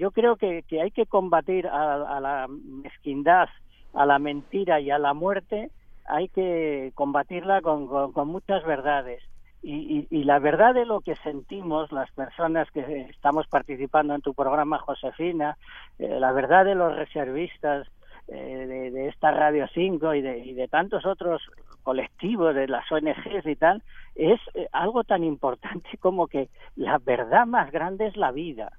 yo 0.00 0.10
creo 0.10 0.34
que, 0.34 0.64
que, 0.66 0.80
hay 0.80 0.90
que 0.90 1.06
combatir 1.06 1.68
a, 1.68 2.16
a 2.16 2.20
la 2.20 2.48
mezquindad, 2.48 3.48
a 3.94 4.04
la 4.04 4.18
mentira 4.18 4.80
y 4.80 4.90
a 4.90 4.98
la 4.98 5.14
muerte 5.14 5.70
hay 6.08 6.28
que 6.28 6.92
combatirla 6.94 7.60
con, 7.62 7.86
con, 7.86 8.12
con 8.12 8.28
muchas 8.28 8.64
verdades. 8.64 9.22
Y, 9.62 10.06
y, 10.10 10.22
la 10.22 10.38
verdad 10.38 10.74
de 10.74 10.86
lo 10.86 11.00
que 11.00 11.16
sentimos 11.16 11.90
las 11.90 12.08
personas 12.12 12.70
que 12.70 13.08
estamos 13.10 13.48
participando 13.48 14.14
en 14.14 14.20
tu 14.20 14.32
programa, 14.32 14.78
Josefina, 14.78 15.56
eh, 15.98 16.20
la 16.20 16.30
verdad 16.30 16.64
de 16.64 16.76
los 16.76 16.94
reservistas 16.94 17.88
eh, 18.28 18.34
de, 18.34 18.90
de, 18.92 19.08
esta 19.08 19.32
Radio 19.32 19.66
5 19.72 20.14
y 20.14 20.22
de, 20.22 20.38
y 20.38 20.52
de, 20.52 20.68
tantos 20.68 21.04
otros 21.04 21.42
colectivos 21.82 22.54
de 22.54 22.68
las 22.68 22.90
ONGs 22.92 23.46
y 23.46 23.56
tal, 23.56 23.82
es 24.14 24.40
eh, 24.54 24.68
algo 24.72 25.02
tan 25.02 25.24
importante 25.24 25.96
como 25.98 26.28
que 26.28 26.48
la 26.76 26.98
verdad 26.98 27.46
más 27.46 27.72
grande 27.72 28.06
es 28.06 28.16
la 28.16 28.30
vida. 28.30 28.72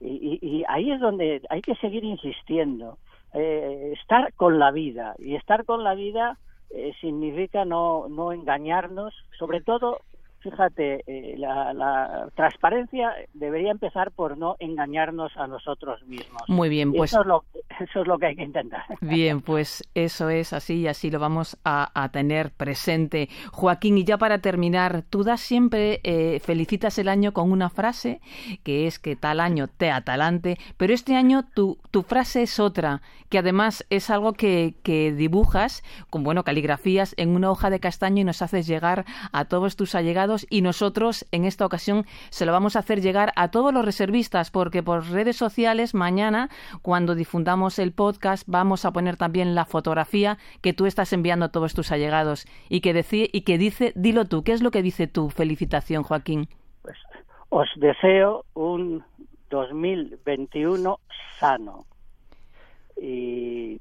Y, 0.00 0.38
y 0.42 0.64
ahí 0.68 0.90
es 0.90 1.00
donde 1.00 1.42
hay 1.48 1.62
que 1.62 1.76
seguir 1.76 2.04
insistiendo, 2.04 2.98
eh, 3.32 3.94
estar 3.98 4.32
con 4.34 4.58
la 4.58 4.70
vida. 4.70 5.14
Y 5.18 5.34
estar 5.34 5.64
con 5.64 5.82
la 5.82 5.94
vida 5.94 6.38
eh, 6.70 6.92
significa 7.00 7.64
no, 7.64 8.08
no 8.08 8.32
engañarnos, 8.32 9.14
sobre 9.38 9.60
todo 9.60 10.00
fíjate, 10.44 11.02
eh, 11.06 11.34
la, 11.38 11.72
la, 11.72 12.28
transparencia 12.36 13.12
debería 13.32 13.70
empezar 13.70 14.12
por 14.12 14.36
no 14.36 14.56
engañarnos 14.58 15.36
a 15.36 15.46
nosotros 15.46 16.04
mismos. 16.06 16.42
Muy 16.48 16.68
bien, 16.68 16.92
pues. 16.92 17.12
Eso 17.12 17.22
es 17.22 17.26
lo, 17.26 17.44
eso 17.80 18.00
es 18.02 18.06
lo 18.06 18.18
que 18.18 18.26
hay 18.26 18.36
que 18.36 18.42
intentar. 18.42 18.84
Bien, 19.00 19.40
pues 19.40 19.82
eso 19.94 20.28
es 20.28 20.52
así 20.52 20.80
y 20.80 20.86
así 20.86 21.10
lo 21.10 21.18
vamos 21.18 21.58
a, 21.64 21.90
a 21.94 22.10
tener 22.10 22.50
presente. 22.50 23.28
Joaquín, 23.52 23.98
y 23.98 24.04
ya 24.04 24.18
para 24.18 24.38
terminar, 24.38 25.02
tú 25.08 25.24
das 25.24 25.40
siempre, 25.40 26.00
eh, 26.04 26.40
felicitas 26.40 26.98
el 26.98 27.08
año 27.08 27.32
con 27.32 27.50
una 27.50 27.70
frase 27.70 28.20
que 28.62 28.86
es 28.86 28.98
que 28.98 29.16
tal 29.16 29.40
año 29.40 29.68
te 29.68 29.90
atalante, 29.90 30.58
pero 30.76 30.92
este 30.92 31.16
año 31.16 31.44
tu, 31.54 31.78
tu 31.90 32.02
frase 32.02 32.42
es 32.42 32.60
otra, 32.60 33.00
que 33.28 33.38
además 33.38 33.84
es 33.90 34.10
algo 34.10 34.34
que, 34.34 34.74
que 34.82 35.12
dibujas 35.12 35.82
con, 36.10 36.22
bueno, 36.22 36.44
caligrafías 36.44 37.14
en 37.16 37.30
una 37.30 37.50
hoja 37.50 37.70
de 37.70 37.80
castaño 37.80 38.20
y 38.20 38.24
nos 38.24 38.42
haces 38.42 38.66
llegar 38.66 39.04
a 39.32 39.44
todos 39.46 39.76
tus 39.76 39.94
allegados 39.94 40.33
y 40.50 40.62
nosotros 40.62 41.26
en 41.32 41.44
esta 41.44 41.64
ocasión 41.64 42.04
se 42.30 42.46
lo 42.46 42.52
vamos 42.52 42.76
a 42.76 42.80
hacer 42.80 43.00
llegar 43.00 43.32
a 43.36 43.50
todos 43.50 43.72
los 43.72 43.84
reservistas 43.84 44.50
porque 44.50 44.82
por 44.82 45.10
redes 45.10 45.36
sociales 45.36 45.94
mañana 45.94 46.48
cuando 46.82 47.14
difundamos 47.14 47.78
el 47.78 47.92
podcast 47.92 48.44
vamos 48.46 48.84
a 48.84 48.92
poner 48.92 49.16
también 49.16 49.54
la 49.54 49.64
fotografía 49.64 50.38
que 50.60 50.72
tú 50.72 50.86
estás 50.86 51.12
enviando 51.12 51.46
a 51.46 51.50
todos 51.50 51.74
tus 51.74 51.92
allegados 51.92 52.46
y 52.68 52.80
que, 52.80 52.92
deci 52.92 53.28
y 53.32 53.42
que 53.42 53.58
dice, 53.58 53.92
dilo 53.94 54.24
tú, 54.24 54.42
¿qué 54.42 54.52
es 54.52 54.62
lo 54.62 54.70
que 54.70 54.82
dice 54.82 55.06
tu 55.06 55.30
felicitación, 55.30 56.02
Joaquín? 56.02 56.48
Pues 56.82 56.96
os 57.50 57.68
deseo 57.76 58.44
un 58.54 59.04
2021 59.50 60.98
sano 61.38 61.84
y 63.00 63.80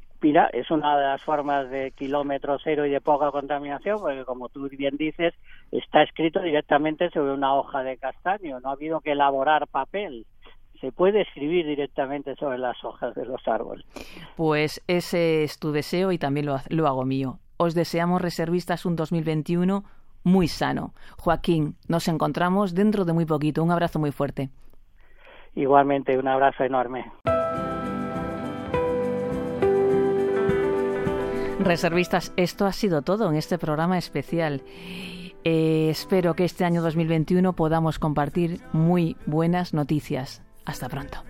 es 0.53 0.71
una 0.71 0.97
de 0.97 1.03
las 1.03 1.21
formas 1.21 1.69
de 1.69 1.91
kilómetro 1.91 2.57
cero 2.63 2.85
y 2.85 2.89
de 2.89 3.01
poca 3.01 3.29
contaminación, 3.31 3.99
porque 3.99 4.23
como 4.23 4.47
tú 4.49 4.69
bien 4.69 4.95
dices, 4.95 5.33
está 5.71 6.03
escrito 6.03 6.41
directamente 6.41 7.09
sobre 7.09 7.33
una 7.33 7.53
hoja 7.53 7.83
de 7.83 7.97
castaño, 7.97 8.59
no 8.61 8.69
ha 8.69 8.73
habido 8.73 9.01
que 9.01 9.11
elaborar 9.11 9.67
papel. 9.67 10.25
Se 10.79 10.91
puede 10.91 11.21
escribir 11.21 11.65
directamente 11.65 12.35
sobre 12.35 12.57
las 12.57 12.81
hojas 12.83 13.13
de 13.15 13.25
los 13.25 13.45
árboles. 13.47 13.85
Pues 14.35 14.81
ese 14.87 15.43
es 15.43 15.59
tu 15.59 15.71
deseo 15.71 16.11
y 16.11 16.17
también 16.17 16.45
lo, 16.45 16.57
lo 16.69 16.87
hago 16.87 17.05
mío. 17.05 17.39
Os 17.57 17.73
deseamos 17.73 18.21
reservistas 18.21 18.85
un 18.85 18.95
2021 18.95 19.83
muy 20.23 20.47
sano. 20.47 20.93
Joaquín, 21.17 21.75
nos 21.87 22.07
encontramos 22.07 22.73
dentro 22.73 23.05
de 23.05 23.13
muy 23.13 23.25
poquito. 23.25 23.63
Un 23.63 23.71
abrazo 23.71 23.99
muy 23.99 24.11
fuerte. 24.11 24.49
Igualmente, 25.55 26.17
un 26.17 26.27
abrazo 26.27 26.63
enorme. 26.63 27.11
Reservistas, 31.63 32.33
esto 32.35 32.65
ha 32.65 32.73
sido 32.73 33.03
todo 33.03 33.29
en 33.29 33.35
este 33.35 33.57
programa 33.57 33.97
especial. 33.97 34.63
Eh, 35.45 35.87
espero 35.89 36.35
que 36.35 36.43
este 36.43 36.65
año 36.65 36.81
2021 36.81 37.53
podamos 37.53 37.99
compartir 37.99 38.61
muy 38.73 39.15
buenas 39.25 39.73
noticias. 39.73 40.41
Hasta 40.65 40.89
pronto. 40.89 41.23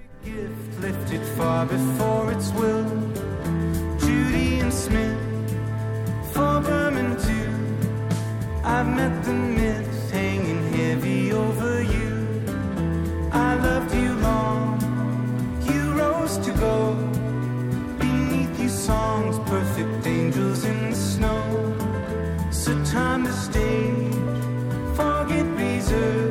songs 18.85 19.37
perfect 19.49 19.92
angels 20.33 20.65
in 20.65 20.89
the 20.89 20.95
snow. 20.95 22.49
So 22.51 22.71
time 22.85 23.25
to 23.25 23.33
stay, 23.33 23.91
forget 24.95 25.45
reserves. 25.57 26.22